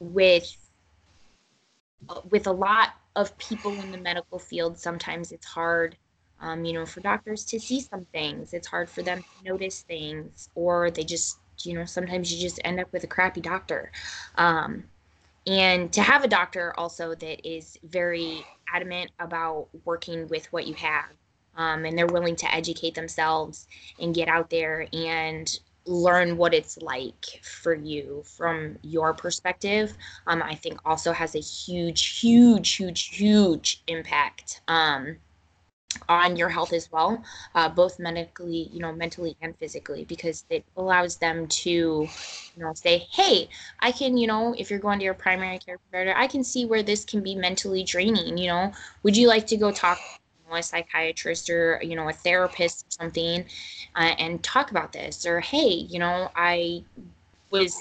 [0.00, 0.54] with
[2.30, 5.96] with a lot of people in the medical field, sometimes it's hard,
[6.40, 8.52] um, you know, for doctors to see some things.
[8.52, 12.60] It's hard for them to notice things, or they just, you know, sometimes you just
[12.64, 13.90] end up with a crappy doctor.
[14.36, 14.84] Um,
[15.46, 20.74] and to have a doctor also that is very adamant about working with what you
[20.74, 21.06] have.
[21.56, 23.66] Um, and they're willing to educate themselves
[23.98, 25.58] and get out there and
[25.88, 29.94] learn what it's like for you from your perspective
[30.26, 35.16] um, i think also has a huge huge huge huge impact um,
[36.08, 37.22] on your health as well
[37.54, 42.72] uh, both medically you know mentally and physically because it allows them to you know
[42.74, 43.48] say hey
[43.80, 46.66] i can you know if you're going to your primary care provider i can see
[46.66, 48.72] where this can be mentally draining you know?
[49.02, 49.98] Would you like to go talk
[50.56, 53.44] a psychiatrist or you know a therapist or something
[53.96, 56.82] uh, and talk about this or hey you know i
[57.50, 57.80] was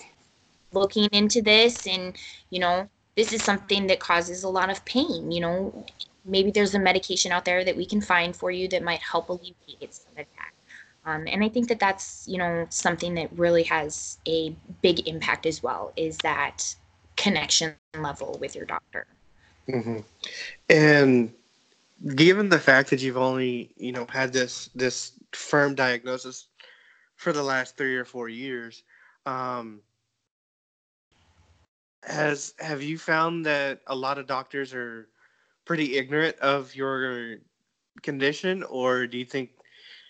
[0.73, 2.15] looking into this and
[2.49, 5.85] you know this is something that causes a lot of pain you know.
[6.29, 9.29] Maybe there's a medication out there that we can find for you that might help
[9.29, 10.51] alleviate some of that.
[11.09, 15.45] Um, and i think that that's you know something that really has a big impact
[15.45, 16.75] as well is that
[17.15, 19.05] connection level with your doctor.
[19.69, 19.99] Mm-hmm.
[20.69, 21.33] and
[22.15, 26.47] given the fact that you've only you know had this this firm diagnosis
[27.15, 28.83] for the last three or four years
[29.25, 29.81] um
[32.03, 35.09] has have you found that a lot of doctors are
[35.65, 37.37] pretty ignorant of your
[38.01, 39.49] condition or do you think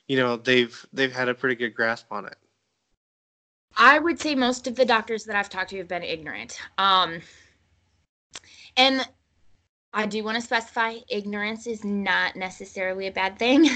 [0.08, 2.36] you know they've they've had a pretty good grasp on it?
[3.78, 6.60] I would say most of the doctors that i've talked to have been ignorant.
[6.78, 7.22] Um
[8.76, 9.08] and
[9.94, 13.70] I do want to specify ignorance is not necessarily a bad thing.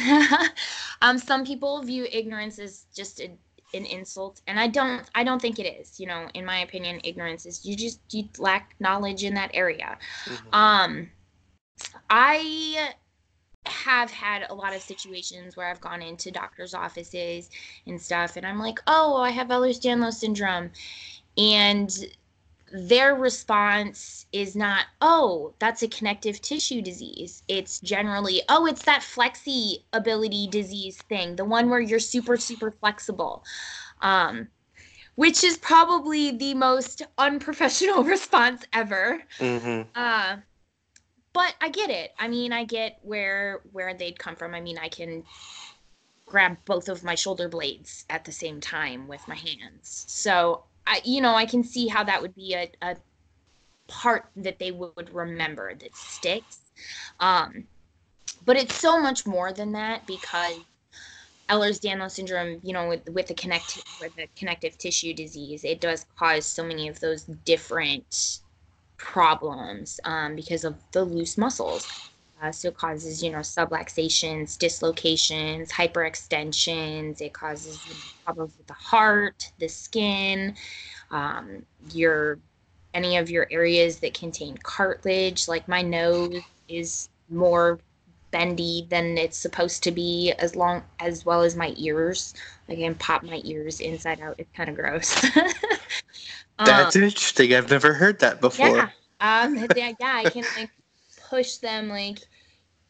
[1.01, 3.31] um, some people view ignorance as just a,
[3.73, 5.09] an insult, and I don't.
[5.15, 5.99] I don't think it is.
[5.99, 9.97] You know, in my opinion, ignorance is you just you lack knowledge in that area.
[10.25, 10.53] Mm-hmm.
[10.53, 11.09] Um,
[12.09, 12.93] I
[13.65, 17.49] have had a lot of situations where I've gone into doctors' offices
[17.87, 20.71] and stuff, and I'm like, oh, I have Ehlers-Danlos syndrome,
[21.37, 21.89] and
[22.73, 27.43] their response is not, oh, that's a connective tissue disease.
[27.47, 32.71] It's generally, oh, it's that flexi ability disease thing, the one where you're super, super
[32.71, 33.43] flexible.
[34.01, 34.47] Um,
[35.15, 39.21] which is probably the most unprofessional response ever.
[39.39, 39.81] Mm-hmm.
[39.93, 40.37] Uh,
[41.33, 42.11] but I get it.
[42.17, 44.53] I mean, I get where where they'd come from.
[44.53, 45.23] I mean, I can
[46.25, 50.05] grab both of my shoulder blades at the same time with my hands.
[50.07, 52.95] So I, you know, I can see how that would be a, a
[53.87, 56.59] part that they would remember that sticks.
[57.19, 57.65] Um,
[58.45, 60.59] but it's so much more than that because
[61.49, 66.05] Ehlers-Danlos syndrome, you know, with with the connect with the connective tissue disease, it does
[66.17, 68.39] cause so many of those different
[68.97, 71.87] problems um, because of the loose muscles.
[72.41, 77.21] Uh, so it causes, you know, subluxations, dislocations, hyperextensions.
[77.21, 77.79] It causes
[78.25, 80.55] problems with the heart, the skin,
[81.11, 82.39] um, your
[82.93, 85.47] any of your areas that contain cartilage.
[85.47, 87.79] Like my nose is more
[88.31, 92.33] bendy than it's supposed to be, as long as well as my ears.
[92.67, 94.35] I can pop my ears inside out.
[94.37, 95.13] It's kind of gross.
[96.65, 97.53] That's um, interesting.
[97.53, 98.77] I've never heard that before.
[98.77, 98.89] Yeah.
[99.19, 100.69] Um, yeah, yeah, I can like
[101.29, 102.19] push them like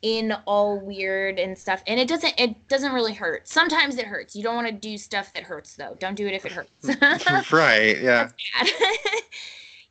[0.01, 3.47] in all weird and stuff and it doesn't it doesn't really hurt.
[3.47, 4.35] Sometimes it hurts.
[4.35, 5.95] You don't want to do stuff that hurts though.
[5.99, 7.51] Don't do it if it hurts.
[7.51, 8.29] Right yeah.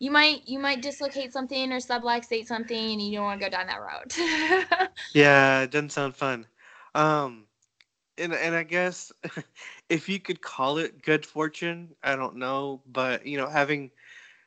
[0.03, 3.51] You might you might dislocate something or subluxate something and you don't want to go
[3.51, 6.47] down that road yeah it doesn't sound fun.
[6.95, 7.45] Um
[8.17, 9.13] and and i guess
[9.91, 13.91] if you could call it good fortune i don't know but you know having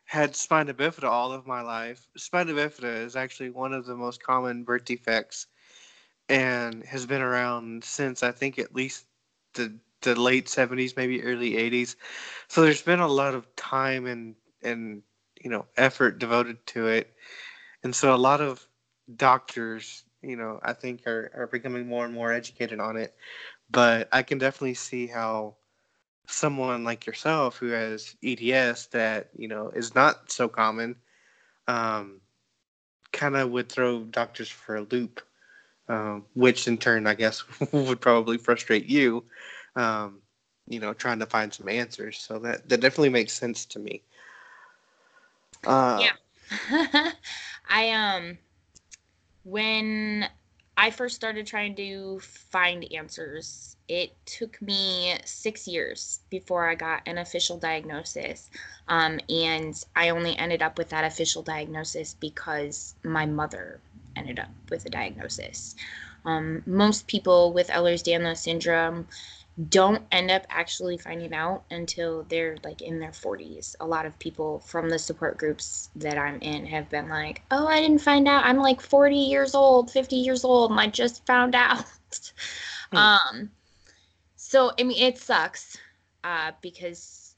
[0.05, 2.07] had spina bifida all of my life.
[2.17, 5.47] Spina bifida is actually one of the most common birth defects
[6.29, 9.05] and has been around since I think at least
[9.53, 11.95] the the late 70s, maybe early 80s.
[12.47, 15.01] So there's been a lot of time and and
[15.43, 17.13] you know effort devoted to it,
[17.83, 18.67] and so a lot of
[19.15, 23.15] doctors, you know, I think are are becoming more and more educated on it.
[23.71, 25.55] But I can definitely see how
[26.27, 30.95] someone like yourself who has EDS that you know is not so common,
[31.67, 32.21] um,
[33.11, 35.21] kind of would throw doctors for a loop
[35.89, 39.23] um, which in turn, I guess, would probably frustrate you.
[39.75, 40.19] Um,
[40.67, 42.19] you know, trying to find some answers.
[42.19, 44.01] So that that definitely makes sense to me.
[45.65, 47.11] Uh, yeah,
[47.69, 48.37] I um,
[49.43, 50.27] when
[50.75, 57.03] I first started trying to find answers, it took me six years before I got
[57.05, 58.49] an official diagnosis.
[58.87, 63.79] Um, and I only ended up with that official diagnosis because my mother
[64.15, 65.75] ended up with a diagnosis.
[66.25, 69.07] Um, most people with Ehlers-Danlos syndrome
[69.69, 73.75] don't end up actually finding out until they're like in their 40s.
[73.79, 77.67] A lot of people from the support groups that I'm in have been like, "Oh,
[77.67, 78.45] I didn't find out.
[78.45, 81.85] I'm like 40 years old, 50 years old, and I just found out."
[82.91, 82.97] Hmm.
[82.97, 83.51] Um
[84.35, 85.77] so I mean it sucks
[86.23, 87.35] uh because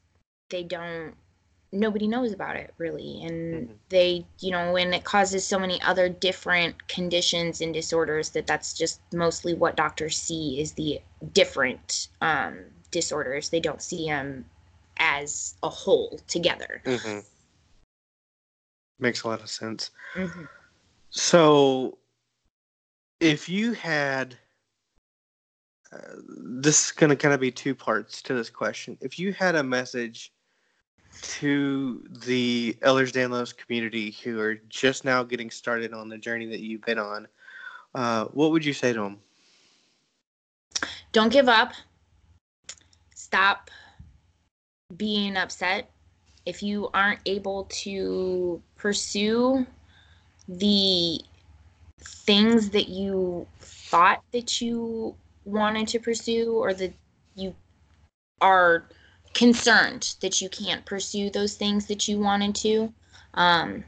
[0.50, 1.14] they don't
[1.72, 3.72] nobody knows about it really and mm-hmm.
[3.88, 8.72] they you know when it causes so many other different conditions and disorders that that's
[8.72, 11.00] just mostly what doctors see is the
[11.32, 12.58] different um,
[12.90, 14.44] disorders they don't see them
[14.98, 17.18] as a whole together mm-hmm.
[18.98, 20.44] makes a lot of sense mm-hmm.
[21.10, 21.98] so
[23.20, 24.36] if you had
[25.92, 25.98] uh,
[26.38, 29.56] this is going to kind of be two parts to this question if you had
[29.56, 30.32] a message
[31.22, 36.82] to the Ehlers-Danlos community who are just now getting started on the journey that you've
[36.82, 37.26] been on,
[37.94, 39.18] uh, what would you say to them?
[41.12, 41.72] Don't give up.
[43.14, 43.70] Stop
[44.96, 45.90] being upset.
[46.44, 49.66] If you aren't able to pursue
[50.48, 51.20] the
[51.98, 55.14] things that you thought that you
[55.44, 56.92] wanted to pursue or that
[57.34, 57.54] you
[58.40, 58.88] are
[59.36, 62.90] concerned that you can't pursue those things that you wanted to,
[63.34, 63.84] um,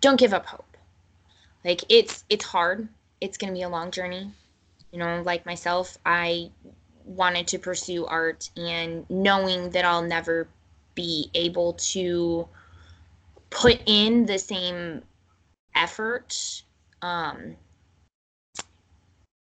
[0.00, 0.76] don't give up hope.
[1.64, 2.88] Like it's it's hard.
[3.20, 4.30] It's gonna be a long journey.
[4.92, 6.50] You know, like myself, I
[7.04, 10.46] wanted to pursue art and knowing that I'll never
[10.94, 12.48] be able to
[13.50, 15.02] put in the same
[15.74, 16.62] effort
[17.02, 17.56] um,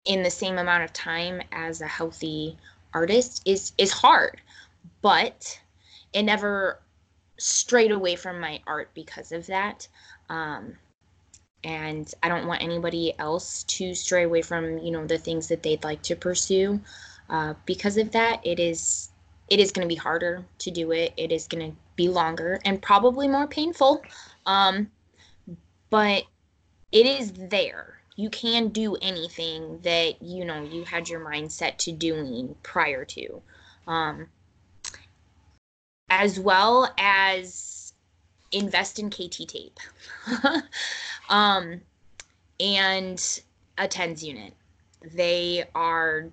[0.04, 2.56] in the same amount of time as a healthy
[2.94, 4.40] artist is is hard
[5.02, 5.60] but
[6.12, 6.80] it never
[7.38, 9.88] strayed away from my art because of that.
[10.28, 10.76] Um,
[11.64, 15.62] and I don't want anybody else to stray away from you know the things that
[15.62, 16.80] they'd like to pursue.
[17.28, 19.10] Uh, because of that, it is
[19.48, 21.12] it is going to be harder to do it.
[21.16, 24.02] It is going to be longer and probably more painful.
[24.46, 24.90] Um,
[25.90, 26.24] but
[26.92, 27.98] it is there.
[28.16, 33.04] You can do anything that you know you had your mind set to doing prior
[33.04, 33.42] to.
[33.86, 34.28] Um,
[36.10, 37.92] as well as
[38.52, 39.78] invest in KT tape
[41.30, 41.80] um,
[42.58, 43.40] and
[43.78, 44.52] a TENS unit.
[45.14, 46.26] They are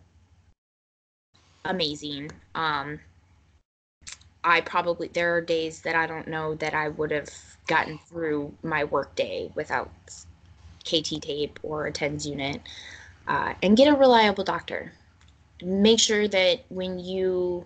[1.63, 2.31] amazing.
[2.55, 2.99] Um,
[4.43, 7.29] I probably, there are days that I don't know that I would have
[7.67, 9.91] gotten through my workday without
[10.85, 12.61] KT tape or a TENS unit.
[13.27, 14.93] Uh, and get a reliable doctor.
[15.61, 17.65] Make sure that when you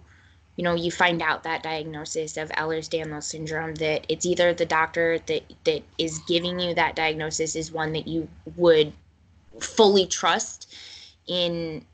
[0.55, 5.19] you know you find out that diagnosis of Ehlers-Danlos syndrome that it's either the doctor
[5.27, 8.93] that that is giving you that diagnosis is one that you would
[9.59, 10.73] fully trust
[11.27, 11.85] in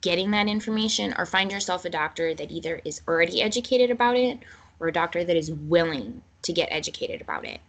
[0.00, 4.38] getting that information or find yourself a doctor that either is already educated about it
[4.80, 7.60] or a doctor that is willing to get educated about it.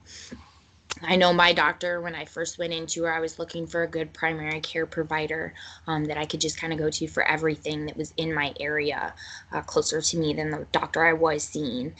[1.01, 3.87] I know my doctor, when I first went into her, I was looking for a
[3.87, 5.53] good primary care provider
[5.87, 8.53] um, that I could just kind of go to for everything that was in my
[8.59, 9.13] area,
[9.51, 11.93] uh, closer to me than the doctor I was seeing.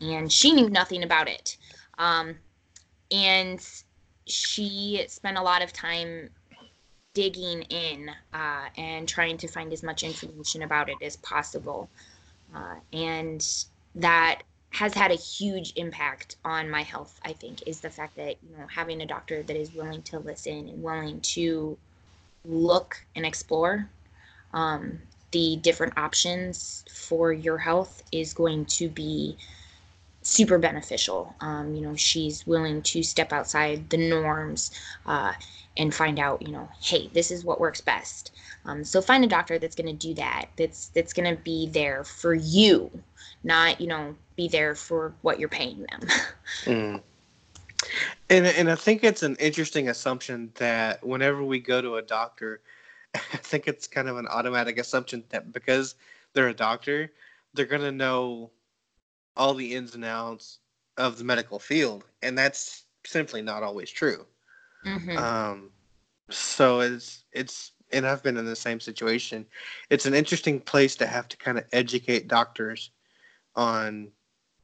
[0.00, 1.56] And she knew nothing about it.
[1.98, 2.36] Um,
[3.10, 3.64] and
[4.26, 6.30] she spent a lot of time
[7.14, 11.88] digging in uh, and trying to find as much information about it as possible.
[12.54, 13.64] Uh, and
[13.94, 18.36] that has had a huge impact on my health i think is the fact that
[18.42, 21.76] you know having a doctor that is willing to listen and willing to
[22.44, 23.88] look and explore
[24.52, 24.98] um,
[25.32, 29.36] the different options for your health is going to be
[30.26, 34.70] super beneficial um, you know she's willing to step outside the norms
[35.06, 35.32] uh,
[35.76, 38.32] and find out you know hey this is what works best
[38.64, 41.68] um, so find a doctor that's going to do that that's that's going to be
[41.68, 42.90] there for you
[43.44, 46.00] not you know be there for what you're paying them.
[46.64, 47.02] mm.
[48.30, 52.60] And and I think it's an interesting assumption that whenever we go to a doctor,
[53.14, 55.94] I think it's kind of an automatic assumption that because
[56.32, 57.12] they're a doctor,
[57.54, 58.50] they're gonna know
[59.36, 60.58] all the ins and outs
[60.96, 64.26] of the medical field, and that's simply not always true.
[64.84, 65.16] Mm-hmm.
[65.16, 65.70] Um,
[66.30, 69.46] so it's it's and I've been in the same situation.
[69.90, 72.90] It's an interesting place to have to kind of educate doctors
[73.54, 74.10] on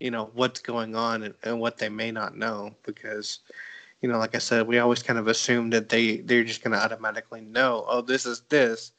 [0.03, 3.39] you know what's going on and, and what they may not know because
[4.01, 6.73] you know like i said we always kind of assume that they they're just going
[6.73, 8.93] to automatically know oh this is this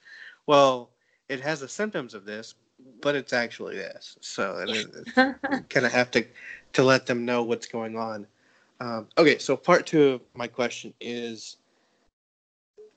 [0.47, 0.91] well
[1.27, 2.55] it has the symptoms of this
[3.03, 4.17] but it's actually this.
[4.21, 4.65] So
[5.15, 6.25] kind of have to
[6.71, 8.25] to let them know what's going on.
[8.79, 11.57] Um, okay so part two of my question is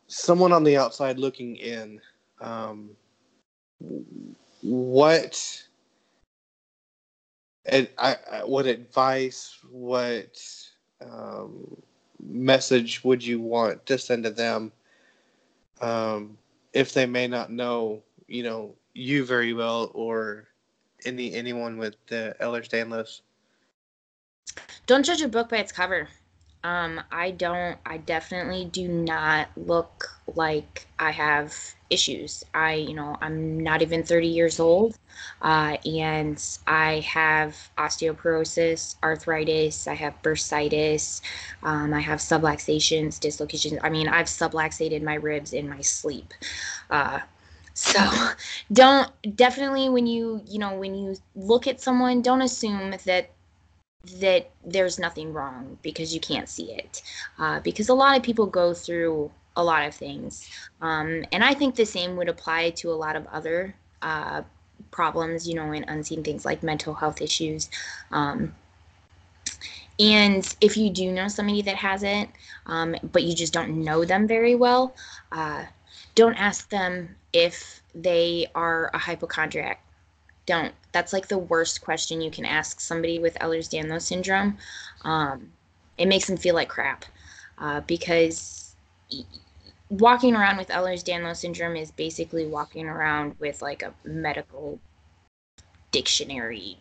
[0.07, 2.01] someone on the outside looking in
[2.41, 2.91] um,
[4.63, 5.67] what
[7.67, 10.41] and I, I, what advice, what
[11.03, 11.77] um,
[12.23, 14.73] message would you want to send to them
[15.81, 16.39] um,
[16.73, 20.49] if they may not know, you know, you very well or
[21.05, 23.21] any anyone with the Ehlers-Danlos?
[24.87, 26.09] Don't judge a book by its cover.
[26.65, 27.79] Um, I don't.
[27.87, 31.55] I definitely do not look like I have
[31.91, 32.43] issues.
[32.55, 34.99] I, you know, I'm not even 30 years old,
[35.43, 41.21] uh, and I have osteoporosis, arthritis, I have bursitis,
[41.63, 43.79] um, I have subluxations, dislocations.
[43.85, 46.35] I mean, I've subluxated my ribs in my sleep.
[46.91, 47.21] Uh,
[47.77, 48.01] so
[48.73, 53.31] don't definitely when you you know when you look at someone don't assume that
[54.21, 57.03] that there's nothing wrong because you can't see it
[57.39, 60.49] uh, because a lot of people go through a lot of things.
[60.81, 64.43] Um, and I think the same would apply to a lot of other uh,
[64.91, 67.71] problems, you know, and unseen things like mental health issues.
[68.13, 68.55] Um,
[69.99, 72.29] and if you do know somebody that has it,
[72.67, 74.95] um, but you just don't know them very well,
[75.33, 75.65] uh,
[76.17, 79.85] don't ask them if they are a hypochondriac.
[80.47, 80.75] Don't.
[80.93, 84.57] That's like the worst question you can ask somebody with Ehlers-Danlos syndrome.
[85.03, 85.53] Um,
[85.99, 87.05] it makes them feel like crap
[87.59, 88.75] uh, because
[89.91, 94.81] walking around with Ehlers-Danlos syndrome is basically walking around with like a medical
[95.91, 96.79] dictionary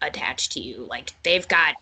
[0.00, 0.86] attached to you.
[0.88, 1.74] Like they've got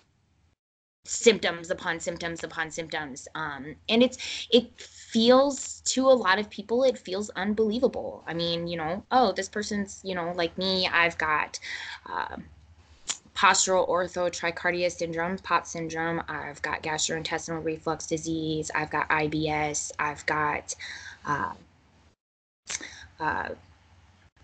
[1.05, 4.71] symptoms upon symptoms upon symptoms um, and it's it
[5.15, 9.49] feels to a lot of people it feels unbelievable i mean you know oh this
[9.49, 11.59] person's you know like me i've got
[12.11, 12.37] uh,
[13.35, 16.23] postural orthotricardia syndrome, POTS syndrome.
[16.29, 18.71] I've got gastrointestinal reflux disease.
[18.75, 19.91] I've got IBS.
[19.99, 20.75] I've got
[21.27, 21.53] uh,
[23.21, 23.49] uh,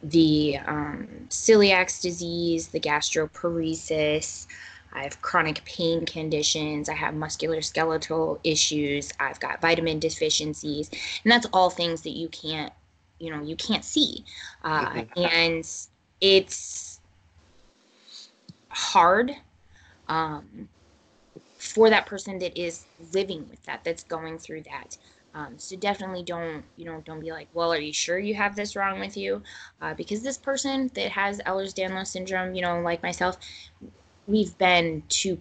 [0.03, 4.47] the um, celiac disease, the gastroparesis.
[4.93, 6.89] I have chronic pain conditions.
[6.89, 9.13] I have musculoskeletal issues.
[9.21, 10.91] I've got vitamin deficiencies,
[11.25, 12.73] and that's all things that you can't,
[13.19, 14.25] you know, you can't see.
[14.65, 15.25] Uh, mm-hmm.
[15.25, 15.69] and
[16.21, 17.01] it's
[18.69, 19.35] hard
[20.09, 20.69] um,
[21.59, 24.97] for that person that is living with that, that's going through that.
[25.33, 28.57] Um, so definitely don't, you know, don't be like, well, are you sure you have
[28.57, 29.43] this wrong with you?
[29.81, 33.39] Uh, because this person that has Ehlers-Danlos syndrome, you know, like myself,
[34.31, 35.39] we've been to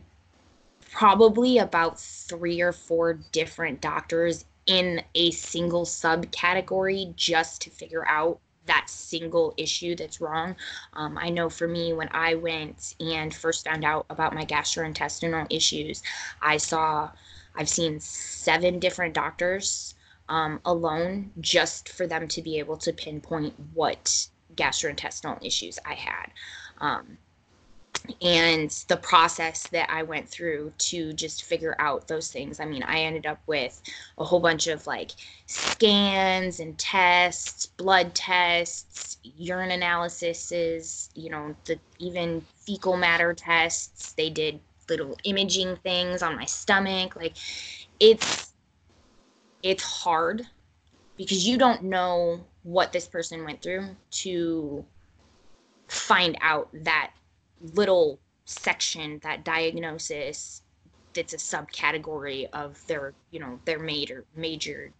[0.92, 8.40] probably about three or four different doctors in a single subcategory just to figure out
[8.66, 10.56] that single issue that's wrong.
[10.94, 15.48] Um, I know for me, when I went and first found out about my gastrointestinal
[15.50, 16.04] issues,
[16.42, 17.10] I saw,
[17.56, 19.96] I've seen seven different doctors
[20.28, 26.32] um, alone just for them to be able to pinpoint what gastrointestinal issues I had.
[26.80, 27.18] Um,
[28.22, 32.60] and the process that I went through to just figure out those things.
[32.60, 33.82] I mean, I ended up with
[34.18, 35.12] a whole bunch of like
[35.46, 44.14] scans and tests, blood tests, urine analyses, you know, the even fecal matter tests.
[44.14, 47.16] They did little imaging things on my stomach.
[47.16, 47.36] Like
[48.00, 48.54] it's
[49.62, 50.48] it's hard
[51.18, 54.86] because you don't know what this person went through to
[55.90, 57.12] find out that
[57.74, 60.62] little section, that diagnosis,
[61.14, 64.92] that's a subcategory of their, you know, their major major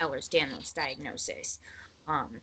[0.00, 1.60] Ehlers-Danlos diagnosis.
[2.06, 2.40] Um,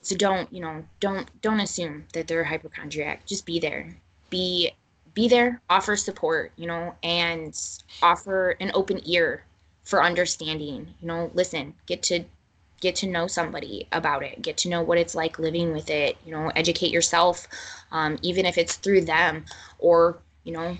[0.00, 3.26] so don't, you know, don't don't assume that they're hypochondriac.
[3.26, 3.96] Just be there.
[4.30, 4.72] Be
[5.14, 7.58] be there, offer support, you know, and
[8.02, 9.44] offer an open ear
[9.82, 10.94] for understanding.
[11.00, 12.24] You know, listen, get to
[12.80, 16.16] get to know somebody about it get to know what it's like living with it
[16.24, 17.46] you know educate yourself
[17.92, 19.44] um, even if it's through them
[19.78, 20.76] or you know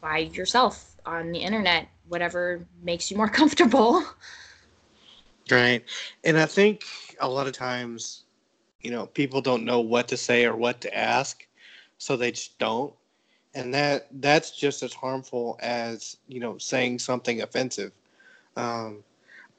[0.00, 4.02] by yourself on the internet whatever makes you more comfortable.
[5.50, 5.82] Right.
[6.24, 6.84] And i think
[7.20, 8.24] a lot of times
[8.82, 11.46] you know people don't know what to say or what to ask
[11.98, 12.94] so they just don't.
[13.54, 17.92] And that that's just as harmful as you know saying something offensive.
[18.56, 19.02] Um,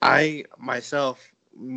[0.02, 1.30] i myself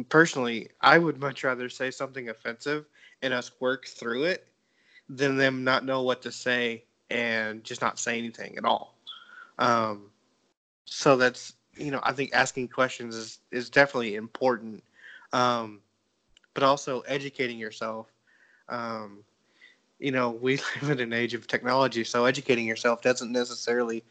[0.09, 2.87] personally, I would much rather say something offensive
[3.22, 4.47] and us work through it
[5.09, 8.97] than them not know what to say and just not say anything at all.
[9.59, 10.11] Um,
[10.85, 14.83] so that's you know I think asking questions is is definitely important,
[15.33, 15.80] um,
[16.55, 18.09] but also educating yourself.
[18.68, 19.24] Um,
[19.99, 24.03] you know we live in an age of technology, so educating yourself doesn't necessarily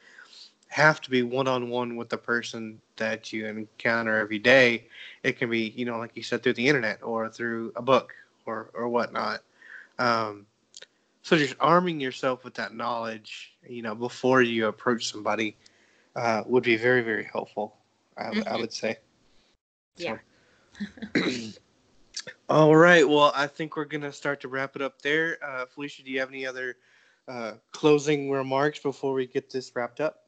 [0.71, 4.87] have to be one on one with the person that you encounter every day.
[5.21, 8.13] It can be, you know, like you said, through the internet or through a book
[8.45, 9.41] or or whatnot.
[9.99, 10.45] Um,
[11.23, 15.57] so just arming yourself with that knowledge, you know, before you approach somebody,
[16.15, 17.75] uh, would be very very helpful.
[18.17, 18.47] I, mm-hmm.
[18.47, 18.97] I would say.
[19.97, 20.17] Yeah.
[22.49, 23.07] All right.
[23.07, 25.37] Well, I think we're gonna start to wrap it up there.
[25.45, 26.77] Uh, Felicia, do you have any other
[27.27, 30.21] uh, closing remarks before we get this wrapped up?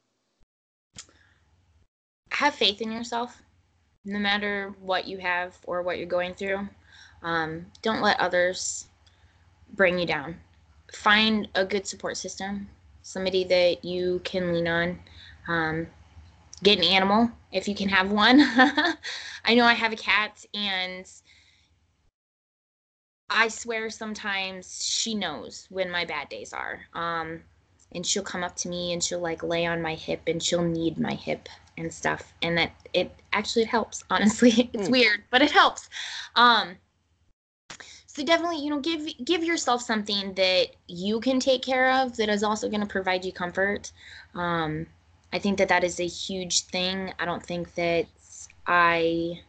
[2.43, 3.41] Have faith in yourself,
[4.03, 6.67] no matter what you have or what you're going through.
[7.21, 8.89] Um, don't let others
[9.73, 10.35] bring you down.
[10.91, 12.67] Find a good support system,
[13.01, 14.99] somebody that you can lean on.
[15.47, 15.87] Um,
[16.61, 18.41] get an animal if you can have one.
[19.45, 21.09] I know I have a cat and
[23.29, 26.81] I swear sometimes she knows when my bad days are.
[26.93, 27.43] Um,
[27.93, 30.67] and she'll come up to me and she'll like lay on my hip and she'll
[30.67, 31.47] knead my hip
[31.77, 32.33] and stuff.
[32.41, 34.69] And that it actually helps, honestly.
[34.73, 34.91] it's mm.
[34.91, 35.89] weird, but it helps.
[36.35, 36.75] Um,
[38.07, 42.29] so definitely, you know, give give yourself something that you can take care of that
[42.29, 43.91] is also going to provide you comfort.
[44.35, 44.85] Um,
[45.31, 47.11] I think that that is a huge thing.
[47.17, 48.05] I don't think that
[48.67, 49.41] I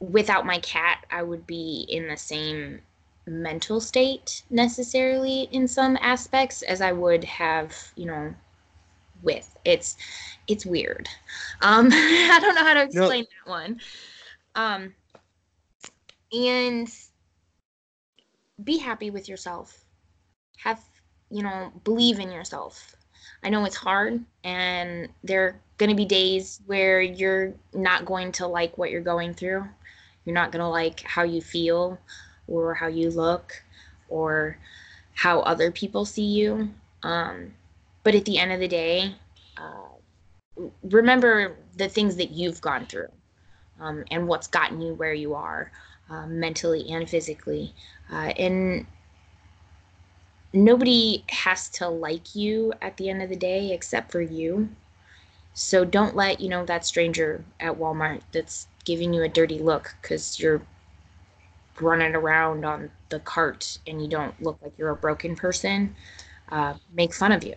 [0.00, 2.80] without my cat, I would be in the same
[3.26, 8.34] mental state necessarily in some aspects as I would have, you know,
[9.22, 9.56] with.
[9.64, 9.96] It's
[10.46, 11.08] it's weird.
[11.62, 13.28] Um I don't know how to explain no.
[13.44, 13.80] that one.
[14.54, 14.94] Um
[16.32, 16.88] and
[18.62, 19.84] be happy with yourself.
[20.58, 20.80] Have,
[21.30, 22.96] you know, believe in yourself.
[23.42, 28.32] I know it's hard and there are going to be days where you're not going
[28.32, 29.66] to like what you're going through.
[30.24, 31.98] You're not going to like how you feel
[32.48, 33.62] or how you look
[34.08, 34.58] or
[35.14, 36.70] how other people see you.
[37.02, 37.52] Um,
[38.06, 39.12] but at the end of the day,
[39.56, 43.10] uh, remember the things that you've gone through
[43.80, 45.72] um, and what's gotten you where you are
[46.08, 47.74] uh, mentally and physically.
[48.08, 48.86] Uh, and
[50.52, 54.68] nobody has to like you at the end of the day except for you.
[55.52, 59.96] So don't let, you know, that stranger at Walmart that's giving you a dirty look
[60.00, 60.62] because you're
[61.80, 65.96] running around on the cart and you don't look like you're a broken person
[66.50, 67.56] uh, make fun of you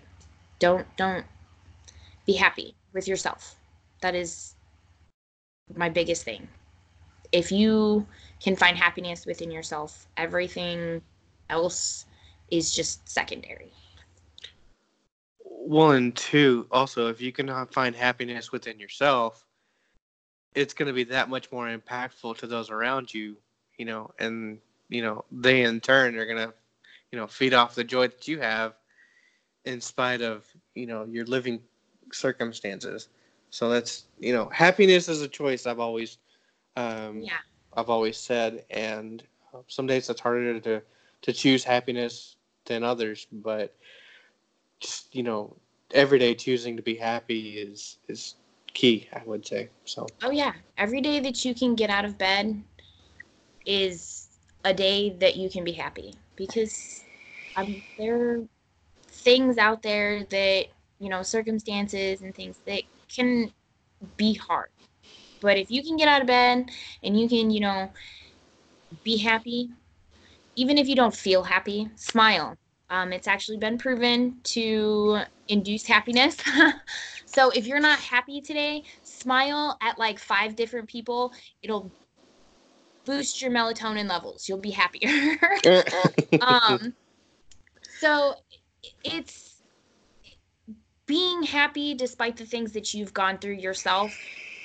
[0.60, 1.26] don't don't
[2.26, 3.56] be happy with yourself.
[4.02, 4.56] That is
[5.76, 6.48] my biggest thing.
[7.32, 8.06] If you
[8.42, 11.02] can find happiness within yourself everything
[11.50, 12.06] else
[12.52, 13.72] is just secondary.
[15.40, 19.46] One two also if you can find happiness within yourself
[20.56, 23.38] it's going to be that much more impactful to those around you,
[23.78, 26.54] you know, and you know they in turn are going to,
[27.12, 28.74] you know, feed off the joy that you have,
[29.66, 30.46] in spite of
[30.76, 31.62] you know your living
[32.12, 33.10] circumstances.
[33.50, 35.66] So that's you know happiness is a choice.
[35.66, 36.18] I've always,
[36.76, 37.38] um, yeah,
[37.76, 40.82] I've always said, and uh, some days it's harder to
[41.22, 42.36] to choose happiness
[42.66, 43.76] than others, but
[44.80, 45.56] just you know
[45.94, 48.36] every day choosing to be happy is is
[48.74, 49.70] key, I would say.
[49.86, 50.08] So.
[50.22, 52.64] Oh yeah, every day that you can get out of bed
[53.66, 54.28] is
[54.64, 57.04] a day that you can be happy because
[57.56, 58.42] um, there
[59.20, 60.66] things out there that
[61.00, 63.52] you know circumstances and things that can
[64.18, 64.70] be hard.
[65.42, 66.70] But if you can get out of bed
[67.04, 67.92] and you can, you know,
[69.04, 69.70] be happy,
[70.56, 72.56] even if you don't feel happy, smile.
[72.90, 76.38] Um, it's actually been proven to induce happiness.
[77.32, 81.32] So if you're not happy today, smile at like five different people.
[81.62, 81.92] It'll
[83.06, 84.50] boost your melatonin levels.
[84.50, 85.38] You'll be happier.
[86.42, 86.96] um,
[88.00, 88.34] so
[89.04, 89.62] it's
[91.06, 94.16] being happy despite the things that you've gone through yourself.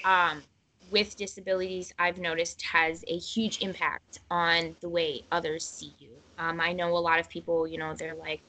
[0.04, 0.42] Um,
[0.90, 6.10] with disabilities, I've noticed has a huge impact on the way others see you.
[6.38, 8.42] Um, I know a lot of people, you know, they're like,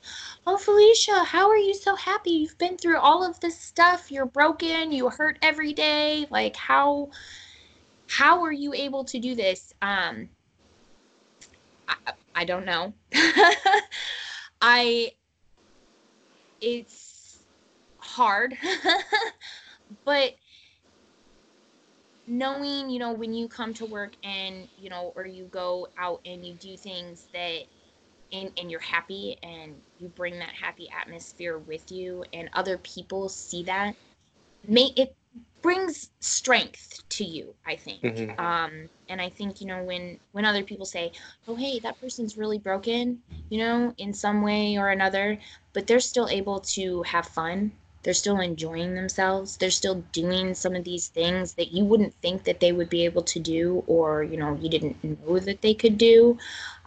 [0.46, 2.32] Oh, Felicia, how are you so happy?
[2.32, 4.12] You've been through all of this stuff.
[4.12, 4.92] You're broken.
[4.92, 6.28] You hurt every day.
[6.30, 7.10] Like, how,
[8.08, 9.74] how are you able to do this?
[9.82, 10.30] Um,
[11.88, 11.96] I,
[12.36, 12.94] I don't know.
[14.62, 15.12] I,
[16.62, 17.40] it's
[17.98, 18.56] hard,
[20.06, 20.36] but
[22.28, 26.22] knowing, you know, when you come to work and, you know, or you go out
[26.26, 27.62] and you do things that
[28.32, 33.30] and, and you're happy and you bring that happy atmosphere with you and other people
[33.30, 33.96] see that
[34.68, 35.16] may it
[35.66, 38.02] brings strength to you i think.
[38.02, 38.40] Mm-hmm.
[38.40, 38.72] um
[39.10, 41.12] and i think you know when when other people say
[41.48, 45.38] oh hey that person's really broken you know in some way or another
[45.76, 47.72] but they're still able to have fun.
[48.02, 49.58] They're still enjoying themselves.
[49.58, 53.04] They're still doing some of these things that you wouldn't think that they would be
[53.04, 56.38] able to do or you know you didn't know that they could do.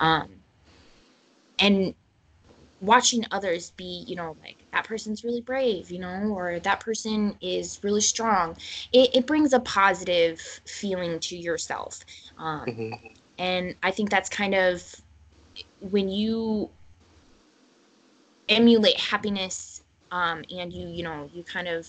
[0.00, 0.28] Um,
[1.58, 1.94] and
[2.80, 7.34] watching others be you know like that person's really brave you know or that person
[7.40, 8.56] is really strong.
[8.92, 12.00] It, it brings a positive feeling to yourself
[12.38, 13.06] um, mm-hmm.
[13.38, 14.82] and i think that's kind of
[15.80, 16.70] when you
[18.48, 21.86] emulate happiness um, and you you know you kind of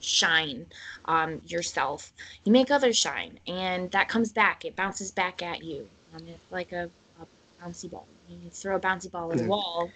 [0.00, 0.66] shine
[1.06, 2.12] um, yourself.
[2.44, 4.64] You make others shine and that comes back.
[4.64, 5.88] It bounces back at you.
[6.14, 6.90] Um, it's like a,
[7.20, 8.06] a bouncy ball.
[8.28, 9.90] You throw a bouncy ball at a wall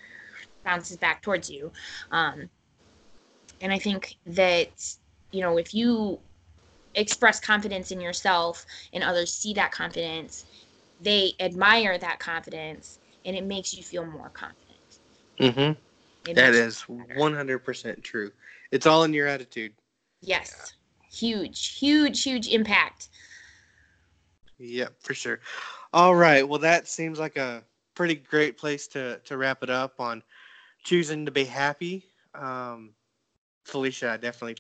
[0.64, 1.70] bounces back towards you
[2.10, 2.48] um,
[3.60, 4.68] and i think that
[5.32, 6.18] you know if you
[6.94, 10.44] express confidence in yourself and others see that confidence
[11.00, 14.66] they admire that confidence and it makes you feel more confident
[15.40, 16.34] Mm-hmm.
[16.34, 18.30] That is one hundred percent true.
[18.70, 19.72] It's all in your attitude.
[20.20, 20.54] Yes.
[20.58, 21.08] Yeah.
[21.10, 23.08] Huge, huge, huge impact.
[24.58, 25.40] Yep, for sure.
[25.92, 26.46] All right.
[26.46, 30.22] Well, that seems like a pretty great place to to wrap it up on
[30.82, 32.04] choosing to be happy.
[32.34, 32.90] Um,
[33.64, 34.56] Felicia, I definitely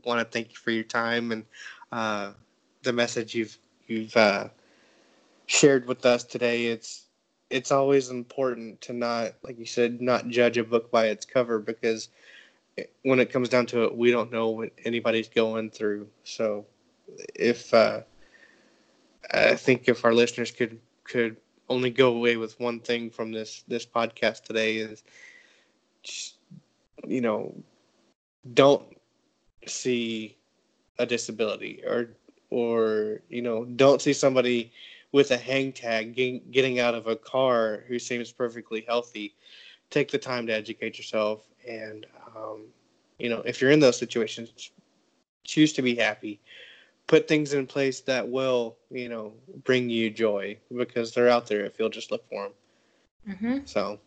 [0.04, 1.44] want to thank you for your time and
[1.90, 2.32] uh,
[2.82, 3.56] the message you've
[3.86, 4.48] you've uh,
[5.46, 6.66] shared with us today.
[6.66, 7.06] It's
[7.50, 11.58] it's always important to not, like you said, not judge a book by its cover
[11.58, 12.08] because
[13.02, 16.08] when it comes down to it, we don't know what anybody's going through.
[16.24, 16.64] So,
[17.34, 18.00] if uh,
[19.32, 21.36] I think if our listeners could could
[21.68, 25.02] only go away with one thing from this this podcast today is,
[27.06, 27.54] you know,
[28.54, 28.84] don't
[29.66, 30.36] see
[30.98, 32.10] a disability or
[32.50, 34.72] or you know don't see somebody
[35.12, 39.34] with a hang tag getting, getting out of a car who seems perfectly healthy.
[39.90, 42.64] Take the time to educate yourself and um,
[43.18, 44.70] you know if you're in those situations
[45.44, 46.40] choose to be happy.
[47.08, 49.32] Put things in place that will you know
[49.64, 52.52] bring you joy because they're out there if you'll just look for them
[53.28, 53.58] mm-hmm.
[53.64, 53.98] so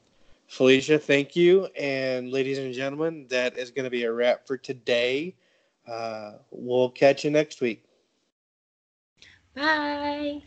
[0.47, 1.65] felicia thank you.
[1.77, 5.35] And ladies and gentlemen that is going to be a wrap for today.
[5.87, 7.83] Uh, we'll catch you next week.
[9.55, 10.41] Bye